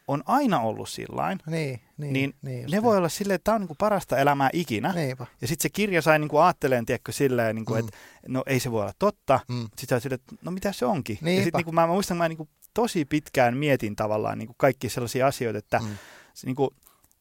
[0.09, 1.39] on aina ollut sillain.
[1.47, 2.83] Niin, niin, Niin, niin ne niin.
[2.83, 4.93] voi olla silleen, että tämä on niin kuin parasta elämää ikinä.
[4.93, 5.27] Niinpä.
[5.41, 7.89] Ja sitten se kirja sai niin kuin aatteleen, tiedätkö, silleen, niin kuin, Mm.
[7.89, 7.99] että
[8.29, 9.41] no ei se voi olla totta.
[9.49, 9.63] Mm.
[9.63, 11.19] Sitten sä oot silleen, että no mitä se onkin.
[11.21, 11.45] Ja Niinpä.
[11.45, 14.47] sitten niin kuin mä, mä muistan, että mä niin kuin tosi pitkään mietin tavallaan niin
[14.47, 15.89] kuin kaikki sellaisia asioita, että Mm.
[16.35, 16.71] se, niin kuin,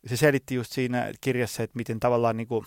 [0.05, 2.65] se selitti just siinä kirjassa, että miten tavallaan niin kuin,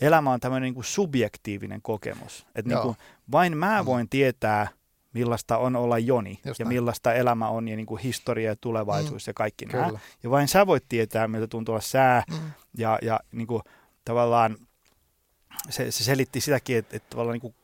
[0.00, 2.46] elämä on tämmöinen niin kuin subjektiivinen kokemus.
[2.54, 2.96] Että niin kuin,
[3.32, 3.86] vain mä Mm.
[3.86, 4.68] voin tietää,
[5.12, 6.74] millaista on olla Joni Just ja näin.
[6.74, 9.86] millaista elämä on ja niin kuin historia ja tulevaisuus ja kaikki nämä.
[9.86, 9.98] Kyllä.
[10.22, 12.36] Ja vain sä voit tietää, miltä tuntuu olla sää Mm.
[12.78, 13.62] ja, ja niin kuin,
[14.04, 14.56] tavallaan
[15.70, 17.54] se, se selitti sitäkin, että, että tavallaan niin kuin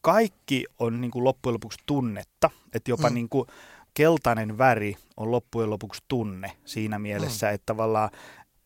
[0.00, 3.12] kaikki on niin kuin loppujen lopuksi tunnetta, että jopa Mm.
[3.12, 3.14] mm.
[3.14, 3.46] niin kuin
[3.94, 7.54] keltainen väri on loppujen lopuksi tunne siinä mielessä, mm.
[7.54, 8.10] että tavallaan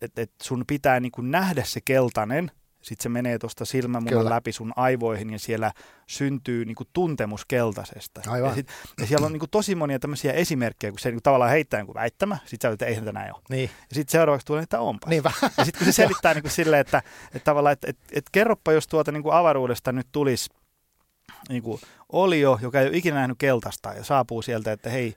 [0.03, 2.51] että, että sun pitää niin kuin nähdä se keltainen,
[2.83, 4.31] sitten se menee tuosta silmämunan Kyllä.
[4.31, 5.73] läpi sun aivoihin ja siellä
[6.07, 8.21] syntyy niin kuin tuntemus keltaisesta.
[8.27, 8.49] Aivan.
[8.49, 8.69] Ja, sit,
[9.01, 11.81] ja siellä on niin kuin tosi monia tämmöisiä esimerkkejä, kun se niin kuin tavallaan heittää
[11.81, 13.43] jonkun väittämä, sitten sä olet, että eihän tätä näin ole.
[13.51, 15.09] Niin, Ja sitten seuraavaksi tulee, että onpa.
[15.11, 15.33] niinpä.
[15.59, 18.73] Ja sitten kun se selittää niin kuin silleen, että, että tavallaan, että, että, että kerroppa,
[18.73, 20.51] jos tuota niin kuin avaruudesta nyt tulisi
[21.49, 21.81] niin kuin
[22.13, 25.15] olio, joka ei ole ikinä nähnyt keltaista ja saapuu sieltä, että hei,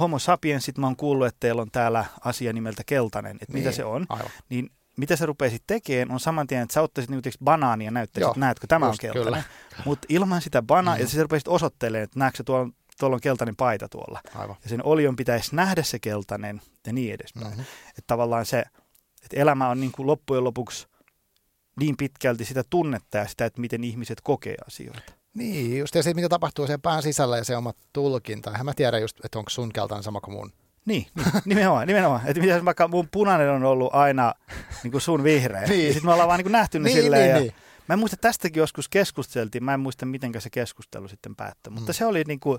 [0.00, 3.76] homo sapiensit, mä oon kuullut, että teillä on täällä asia nimeltä keltainen, että mitä Niin,
[3.76, 4.06] se on.
[4.08, 4.30] Aivan.
[4.48, 8.28] Niin mitä sä rupeisit tekemään, on saman tien, että sä ottaisit niin banaania ja näyttäisit,
[8.28, 9.44] että näetkö, tämä on keltainen.
[9.84, 11.00] Mutta ilman sitä banaa, Mm.
[11.00, 12.70] ja sä rupeisit osoittelemaan, että näetkö, tuolla,
[13.00, 14.20] tuolla on keltainen paita tuolla.
[14.34, 14.56] Aivan.
[14.62, 17.46] Ja sen olion pitäisi nähdä se keltainen ja niin edespäin.
[17.46, 17.64] Mm-hmm.
[17.88, 18.64] Että tavallaan se,
[19.22, 20.86] että elämä on niin kuin loppujen lopuksi
[21.80, 25.12] niin pitkälti sitä tunnetta ja sitä, että miten ihmiset kokee asioita.
[25.34, 28.50] Niin, just ja se, mitä tapahtuu sen pään sisällä ja se oma tulkinta.
[28.50, 30.52] Eihän mä tiedä just, että onko sun keltainen sama kuin mun.
[30.86, 32.20] Niin, niin nimenomaan, nimenomaan.
[32.26, 34.34] Että mitä vaikka mun punainen on ollut aina
[34.82, 35.60] niin kuin sun vihreä.
[35.66, 35.86] Niin.
[35.86, 37.22] Ja sitten me ollaan vaan niin kuin nähty ne Niin, silleen.
[37.22, 37.54] niin, ja niin.
[37.88, 39.64] Mä en muista, tästäkin joskus keskusteltiin.
[39.64, 41.70] Mä en muista, miten se keskustelu sitten päättyi.
[41.72, 41.94] Mutta Mm.
[41.94, 42.58] se oli niin kuin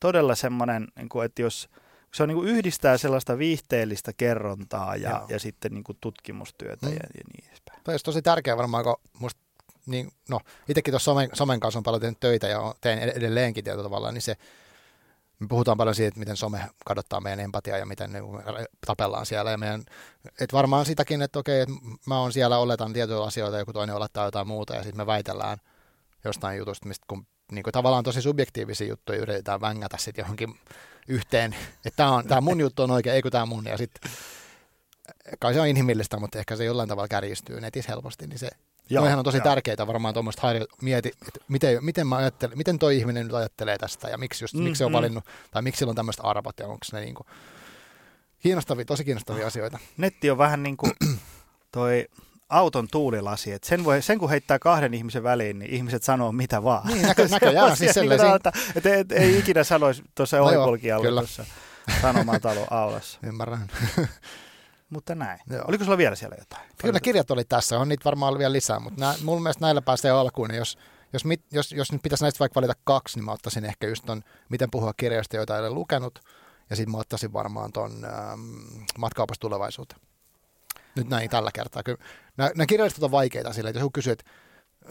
[0.00, 1.68] todella semmoinen, niin kuin, että jos
[2.14, 5.26] se on niin kuin yhdistää sellaista viihteellistä kerrontaa ja, Joo.
[5.28, 6.92] ja sitten niin kuin tutkimustyötä Mm.
[6.92, 7.80] ja, ja niin edespäin.
[7.84, 9.40] Toi olisi tosi tärkeä varmaan, kun musta,
[9.86, 13.64] niin, no, itsekin tuossa somen, somen kanssa on paljon tehnyt töitä ja teen ed- edelleenkin
[13.64, 14.36] tietyllä tavalla, niin se,
[15.40, 18.24] me puhutaan paljon siitä, miten some kadottaa meidän empatiaa ja miten niin
[18.86, 19.50] tapellaan siellä.
[19.50, 19.84] Ja meidän,
[20.40, 21.74] että varmaan sitäkin, että okei, että
[22.06, 25.58] mä oon siellä, oletan tiettyjä asioita, joku toinen olettaa jotain muuta ja sitten me väitellään
[26.24, 30.60] jostain jutusta, mistä kun niin kuin tavallaan tosi subjektiivisia juttuja yritetään vängätä sitten johonkin
[31.08, 33.64] yhteen, että tämä on, tää mun juttu on oikein, ei kun tämä mun.
[33.64, 34.10] Ja sitten
[35.38, 38.50] kai se on inhimillistä, mutta ehkä se jollain tavalla kärjistyy netissä helposti, niin se
[38.90, 39.44] Joo, Noihän on tosi joo.
[39.44, 43.78] tärkeitä varmaan tuommoista harjo- mieti, että miten, miten, mä ajattelen, miten toi ihminen nyt ajattelee
[43.78, 44.96] tästä ja miksi, just, Mm, miksi se on mm.
[44.96, 47.26] valinnut, tai miksi sillä on tämmöiset arvot ja onko ne niinku
[48.38, 49.78] kiinnostavia, tosi kiinnostavia asioita.
[49.96, 50.92] netti on vähän niin kuin
[51.72, 52.08] toi
[52.48, 56.62] auton tuulilasi, että sen, voi, sen kun heittää kahden ihmisen väliin, niin ihmiset sanoo mitä
[56.62, 56.86] vaan.
[56.88, 57.76] Niin, näkö, näköjään.
[57.76, 61.20] siis niin kuin, että, että, ei ikinä sanoisi tuossa No kyllä.
[61.20, 61.44] tuossa
[62.02, 63.18] Sanomatalon aulassa.
[63.22, 63.66] ymmärrän.
[64.90, 65.40] Mutta näin.
[65.50, 65.64] Joo.
[65.68, 66.62] Oliko sulla vielä siellä jotain?
[66.78, 70.10] Kyllä kirjat oli tässä, on niitä varmaan vielä lisää, mutta nää, mun mielestä näillä pääsee
[70.10, 70.54] alkuun.
[70.54, 70.78] Jos,
[71.12, 74.04] jos, mit, jos, jos nyt pitäisi näistä vaikka valita kaksi, niin mä ottaisin ehkä just
[74.06, 76.18] ton, miten puhua kirjoista, joita ei ole lukenut.
[76.70, 78.40] Ja sitten mä ottaisin varmaan ton ähm,
[78.98, 80.00] matkaupas tulevaisuuteen.
[80.96, 81.82] Nyt näin tällä kertaa.
[81.82, 81.98] Kyllä,
[82.36, 84.24] nämä, nämä kirjalliset on vaikeita sillä, että jos joku kysyy, että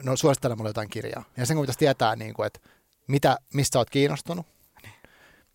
[0.03, 1.23] no suosittele mulle jotain kirjaa.
[1.37, 2.59] Ja sen kun pitäisi tietää, niin kuin, että
[3.07, 4.45] mitä, mistä sä oot kiinnostunut.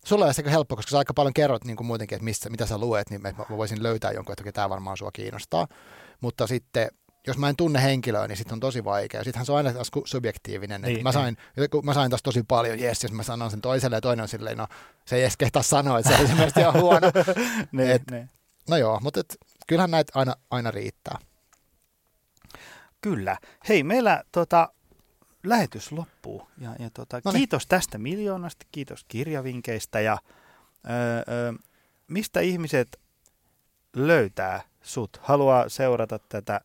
[0.05, 2.65] Sulla on ehkä helppo, koska sä aika paljon kerrot niin kuin muutenkin, että mistä, mitä
[2.65, 5.67] sä luet, niin mä, mä voisin löytää jonkun, että tämä varmaan sua kiinnostaa.
[6.21, 6.87] Mutta sitten,
[7.27, 9.23] jos mä en tunne henkilöä, niin sitten on tosi vaikea.
[9.23, 10.81] Sittenhän se on aina taas subjektiivinen.
[10.81, 11.37] Niin, Niin, mä, sain,
[11.71, 14.27] kun mä sain taas tosi paljon, jes, jos mä sanon sen toiselle ja toinen on
[14.29, 14.67] silleen, no
[15.05, 17.11] se ei edes kehtaa sanoa, että se oli mielestäni ihan huono.
[17.71, 18.29] Ne, et- ne.
[18.69, 19.35] No joo, mutta et,
[19.67, 21.17] kyllähän näitä aina, aina riittää.
[23.01, 23.37] Kyllä.
[23.69, 24.69] Hei, meillä tota,
[25.49, 26.47] lähetys loppuu.
[26.57, 27.39] Ja, ja tota, Noniin.
[27.39, 29.99] kiitos tästä miljoonasta, kiitos kirjavinkeistä.
[29.99, 30.17] Ja
[30.89, 31.53] öö, öö,
[32.07, 32.99] mistä ihmiset
[33.95, 35.19] löytää sut?
[35.23, 36.61] Haluaa seurata tätä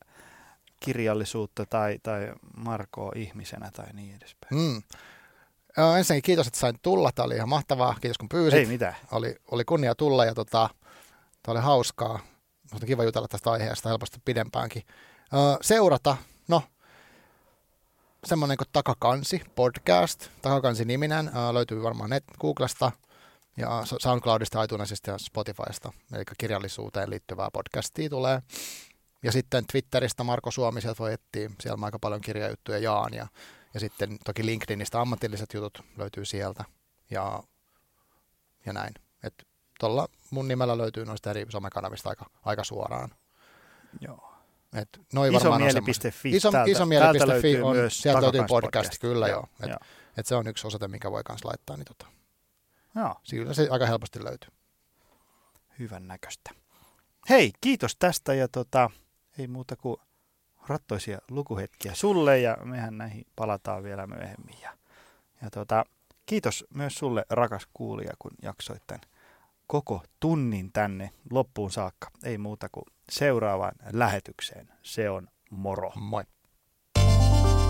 [0.80, 4.54] kirjallisuutta tai, tai Markoa ihmisenä tai niin edespäin.
[4.62, 4.82] Mm.
[5.78, 7.10] Ö, Ensinnäkin kiitos, että sain tulla.
[7.14, 7.96] Tämä oli ihan mahtavaa.
[8.00, 8.60] Kiitos, kun pyysit.
[8.60, 8.96] Ei mitään.
[9.12, 10.70] oli, oli kunnia tulla ja tota,
[11.42, 12.20] tämä oli hauskaa.
[12.72, 14.82] Mutta kiva jutella tästä aiheesta helposti pidempäänkin.
[15.34, 16.16] Öö, seurata, no,
[18.26, 22.92] semmoinen kuin Takakansi podcast, Takakansi niminen, öö, löytyy varmaan net Googlesta
[23.56, 28.42] ja So- SoundCloudista, iTunesista ja Spotifysta, eli kirjallisuuteen liittyvää podcastia tulee.
[29.22, 33.26] Ja sitten Twitteristä Marko Suomi, sieltä voi etsiä, siellä mä aika paljon kirjajuttuja jaan ja,
[33.74, 36.64] ja sitten toki LinkedInistä ammatilliset jutut löytyy sieltä
[37.10, 37.42] ja,
[38.66, 38.94] ja näin.
[39.22, 39.34] Et
[39.80, 43.10] tuolla mun nimellä löytyy noista eri somekanavista aika, aika suoraan.
[44.00, 44.29] Joo.
[44.72, 45.34] Et noi.
[45.34, 46.36] Isomieli.fi.
[46.36, 49.46] Iso, täältä, isomieli.fi täältä löytyy on, myös sieltä löytyy Takakans podcast, kyllä joo.
[49.62, 49.78] Et, joo.
[50.16, 52.06] et se on yksi osoite, mikä voi kanssa laittaa, niin tota,
[52.94, 53.20] joo.
[53.52, 54.50] se aika helposti löytyy.
[55.78, 56.50] Hyvän näköistä.
[57.28, 58.90] Hei, kiitos tästä ja tota,
[59.38, 59.96] ei muuta kuin
[60.68, 64.56] rattoisia lukuhetkiä sulle ja mehän näihin palataan vielä myöhemmin.
[64.62, 64.72] Ja,
[65.42, 65.84] ja tota,
[66.26, 69.00] kiitos myös sulle rakas kuulija, kun jaksoit tämän
[69.66, 72.10] koko tunnin tänne loppuun saakka.
[72.24, 74.68] Ei muuta kuin seuraavaan lähetykseen.
[74.82, 75.92] Se on moro.
[75.94, 76.22] Moi.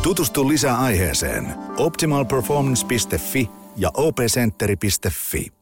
[0.02, 5.59] Tutustu lisää aiheeseen optimalperformance.fi ja opcenteri.fi.